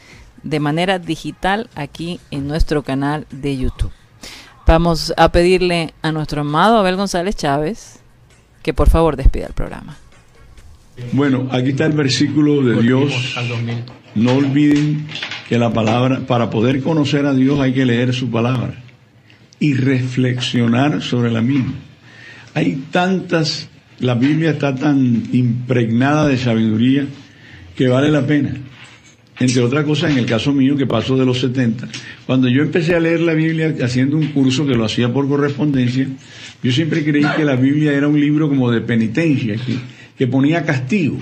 de 0.43 0.59
manera 0.59 0.99
digital 0.99 1.69
aquí 1.75 2.19
en 2.29 2.45
nuestro 2.47 2.83
canal 2.83 3.25
de 3.31 3.55
YouTube. 3.55 3.93
Vamos 4.67 5.13
a 5.15 5.31
pedirle 5.31 5.93
a 6.01 6.11
nuestro 6.11 6.41
amado 6.41 6.77
Abel 6.77 6.97
González 6.97 7.37
Chávez 7.37 7.99
que 8.61 8.73
por 8.73 8.89
favor 8.89 9.15
despida 9.15 9.45
el 9.45 9.53
programa. 9.53 9.97
Bueno, 11.11 11.47
aquí 11.51 11.69
está 11.69 11.85
el 11.85 11.93
versículo 11.93 12.61
de 12.61 12.81
Dios. 12.81 13.35
No 14.15 14.33
olviden 14.33 15.07
que 15.49 15.57
la 15.57 15.73
palabra, 15.73 16.21
para 16.27 16.49
poder 16.49 16.81
conocer 16.81 17.25
a 17.25 17.33
Dios 17.33 17.59
hay 17.59 17.73
que 17.73 17.85
leer 17.85 18.13
su 18.13 18.29
palabra 18.29 18.75
y 19.59 19.73
reflexionar 19.73 21.01
sobre 21.01 21.31
la 21.31 21.41
misma. 21.41 21.73
Hay 22.53 22.83
tantas, 22.91 23.69
la 23.99 24.13
Biblia 24.13 24.51
está 24.51 24.75
tan 24.75 25.23
impregnada 25.31 26.27
de 26.27 26.37
sabiduría 26.37 27.07
que 27.75 27.87
vale 27.87 28.11
la 28.11 28.25
pena. 28.27 28.53
Entre 29.39 29.63
otras 29.63 29.83
cosas, 29.85 30.11
en 30.11 30.19
el 30.19 30.27
caso 30.27 30.53
mío, 30.53 30.77
que 30.77 30.85
pasó 30.85 31.17
de 31.17 31.25
los 31.25 31.39
70, 31.39 31.87
cuando 32.27 32.47
yo 32.47 32.61
empecé 32.61 32.95
a 32.95 32.99
leer 32.99 33.21
la 33.21 33.33
Biblia 33.33 33.73
haciendo 33.81 34.15
un 34.15 34.27
curso 34.27 34.65
que 34.67 34.75
lo 34.75 34.85
hacía 34.85 35.11
por 35.11 35.27
correspondencia, 35.27 36.07
yo 36.61 36.71
siempre 36.71 37.03
creí 37.03 37.25
que 37.35 37.43
la 37.43 37.55
Biblia 37.55 37.93
era 37.93 38.07
un 38.07 38.19
libro 38.19 38.47
como 38.47 38.69
de 38.69 38.81
penitencia, 38.81 39.55
que, 39.55 39.77
que 40.17 40.27
ponía 40.27 40.63
castigos. 40.63 41.21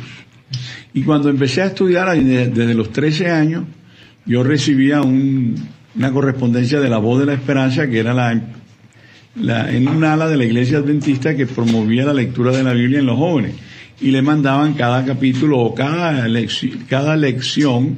Y 0.93 1.03
cuando 1.03 1.29
empecé 1.29 1.61
a 1.61 1.67
estudiar 1.67 2.15
desde 2.21 2.73
los 2.73 2.91
13 2.91 3.29
años, 3.29 3.63
yo 4.25 4.43
recibía 4.43 5.01
un- 5.01 5.55
una 5.95 6.11
correspondencia 6.11 6.79
de 6.79 6.89
la 6.89 6.97
voz 6.97 7.19
de 7.19 7.25
la 7.25 7.33
esperanza, 7.33 7.87
que 7.89 7.99
era 7.99 8.13
la, 8.13 8.41
la- 9.35 9.71
en 9.71 9.87
un 9.87 10.03
ala 10.03 10.27
de 10.27 10.37
la 10.37 10.45
iglesia 10.45 10.79
adventista 10.79 11.35
que 11.35 11.45
promovía 11.47 12.05
la 12.05 12.13
lectura 12.13 12.51
de 12.51 12.63
la 12.63 12.73
Biblia 12.73 12.99
en 12.99 13.05
los 13.05 13.17
jóvenes. 13.17 13.53
Y 14.01 14.11
le 14.11 14.21
mandaban 14.21 14.73
cada 14.73 15.05
capítulo 15.05 15.59
o 15.59 15.75
cada, 15.75 16.27
lecci- 16.27 16.85
cada 16.87 17.15
lección 17.15 17.97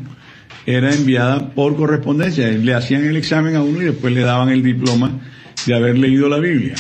era 0.66 0.94
enviada 0.94 1.50
por 1.50 1.76
correspondencia. 1.76 2.48
Le 2.50 2.74
hacían 2.74 3.06
el 3.06 3.18
examen 3.18 3.56
a 3.56 3.64
uno 3.64 3.82
y 3.82 3.86
después 3.86 4.14
le 4.14 4.22
daban 4.22 4.50
el 4.50 4.62
diploma 4.64 5.20
de 5.66 5.76
haber 5.76 5.98
leído 5.98 6.30
la 6.30 6.40
Biblia. 6.40 6.76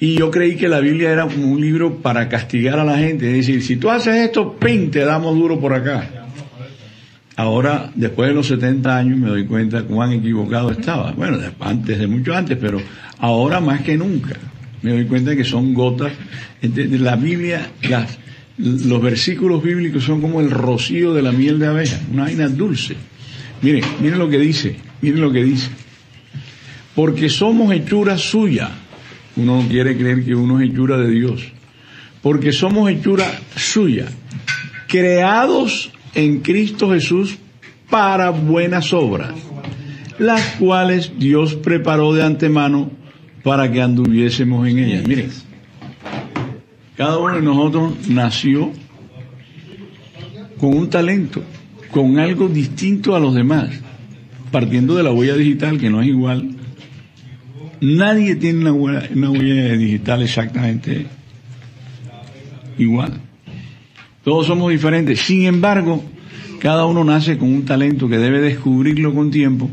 Y 0.00 0.14
yo 0.14 0.30
creí 0.30 0.56
que 0.56 0.66
la 0.66 0.80
Biblia 0.80 1.10
era 1.10 1.26
como 1.26 1.52
un 1.52 1.60
libro 1.60 1.98
para 1.98 2.26
castigar 2.28 2.78
a 2.78 2.84
la 2.84 2.96
gente. 2.96 3.26
Es 3.26 3.46
decir, 3.46 3.62
si 3.62 3.76
tú 3.76 3.90
haces 3.90 4.16
esto, 4.16 4.56
¡pin! 4.58 4.90
te 4.90 5.00
damos 5.00 5.36
duro 5.36 5.60
por 5.60 5.74
acá. 5.74 6.08
Ahora, 7.36 7.90
después 7.94 8.30
de 8.30 8.34
los 8.34 8.46
70 8.46 8.96
años, 8.96 9.18
me 9.18 9.28
doy 9.28 9.44
cuenta 9.44 9.82
cuán 9.82 10.12
equivocado 10.12 10.70
estaba. 10.70 11.12
Bueno, 11.12 11.38
antes 11.60 11.98
de 11.98 12.06
mucho 12.06 12.34
antes, 12.34 12.56
pero 12.58 12.80
ahora 13.18 13.60
más 13.60 13.82
que 13.82 13.96
nunca. 13.98 14.36
Me 14.80 14.92
doy 14.92 15.04
cuenta 15.04 15.36
que 15.36 15.44
son 15.44 15.74
gotas. 15.74 16.12
La 16.62 17.16
Biblia, 17.16 17.70
los 18.56 19.02
versículos 19.02 19.62
bíblicos 19.62 20.02
son 20.02 20.22
como 20.22 20.40
el 20.40 20.50
rocío 20.50 21.12
de 21.12 21.20
la 21.20 21.32
miel 21.32 21.58
de 21.58 21.66
abeja, 21.66 22.00
una 22.10 22.24
vaina 22.24 22.48
dulce. 22.48 22.96
Miren, 23.60 23.84
miren 24.00 24.18
lo 24.18 24.30
que 24.30 24.38
dice, 24.38 24.76
miren 25.02 25.20
lo 25.20 25.30
que 25.30 25.44
dice. 25.44 25.68
Porque 26.94 27.28
somos 27.28 27.72
hechura 27.72 28.16
suya. 28.16 28.70
Uno 29.40 29.62
no 29.62 29.68
quiere 29.68 29.96
creer 29.96 30.24
que 30.24 30.34
uno 30.34 30.60
es 30.60 30.70
hechura 30.70 30.98
de 30.98 31.10
Dios. 31.10 31.42
Porque 32.22 32.52
somos 32.52 32.90
hechura 32.90 33.24
suya. 33.56 34.06
Creados 34.86 35.90
en 36.14 36.40
Cristo 36.40 36.90
Jesús 36.90 37.38
para 37.88 38.30
buenas 38.30 38.92
obras, 38.92 39.32
las 40.18 40.42
cuales 40.56 41.12
Dios 41.18 41.54
preparó 41.54 42.12
de 42.12 42.22
antemano 42.22 42.90
para 43.42 43.70
que 43.70 43.80
anduviésemos 43.80 44.68
en 44.68 44.78
ellas. 44.78 45.08
Miren, 45.08 45.30
cada 46.96 47.18
uno 47.18 47.34
de 47.34 47.42
nosotros 47.42 48.08
nació 48.08 48.72
con 50.58 50.76
un 50.76 50.90
talento, 50.90 51.42
con 51.90 52.18
algo 52.18 52.48
distinto 52.48 53.16
a 53.16 53.20
los 53.20 53.34
demás. 53.34 53.70
partiendo 54.50 54.96
de 54.96 55.04
la 55.04 55.12
huella 55.12 55.36
digital, 55.36 55.78
que 55.78 55.90
no 55.90 56.02
es 56.02 56.08
igual, 56.08 56.56
nadie 57.80 58.36
tiene 58.36 58.70
una 58.70 59.30
huella, 59.30 59.76
digital 59.76 60.22
exactamente 60.22 61.06
igual. 62.78 63.20
Todos 64.24 64.46
somos 64.46 64.70
diferentes. 64.70 65.20
Sin 65.20 65.46
embargo, 65.46 66.04
cada 66.60 66.84
uno 66.84 67.04
nace 67.04 67.38
con 67.38 67.52
un 67.52 67.64
talento 67.64 68.08
que 68.08 68.18
debe 68.18 68.40
descubrirlo 68.40 69.14
con 69.14 69.30
tiempo 69.30 69.70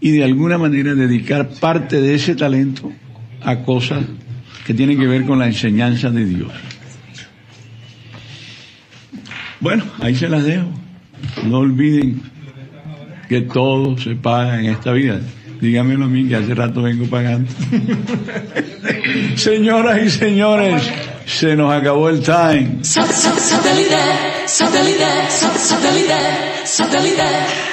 y 0.00 0.10
de 0.10 0.24
alguna 0.24 0.58
manera 0.58 0.94
dedicar 0.94 1.48
parte 1.48 2.00
de 2.00 2.14
ese 2.14 2.34
talento 2.34 2.92
a 3.42 3.62
cosas 3.62 4.04
que 4.66 4.74
tienen 4.74 4.98
que 4.98 5.06
ver 5.06 5.24
con 5.24 5.38
la 5.38 5.46
enseñanza 5.46 6.10
de 6.10 6.24
Dios. 6.24 6.52
Bueno, 9.60 9.84
ahí 10.00 10.14
se 10.14 10.28
las 10.28 10.44
dejo. 10.44 10.68
No 11.46 11.58
olviden 11.58 12.20
que 13.28 13.40
todo 13.42 13.96
se 13.98 14.14
paga 14.14 14.60
en 14.60 14.66
esta 14.66 14.92
vida. 14.92 15.20
Dígamelo 15.60 16.04
a 16.04 16.08
mí 16.08 16.28
que 16.28 16.36
hace 16.36 16.54
rato 16.54 16.82
vengo 16.82 17.06
pagando. 17.06 17.50
Señoras 19.36 20.00
y 20.04 20.10
señores, 20.10 20.82
se 21.26 21.56
nos 21.56 21.72
acabó 21.72 22.08
el 22.08 22.20
time. 22.20 22.78
Satellite, 22.82 23.96
satellite, 24.46 25.04
satellite, 25.30 26.14
satellite. 26.64 27.65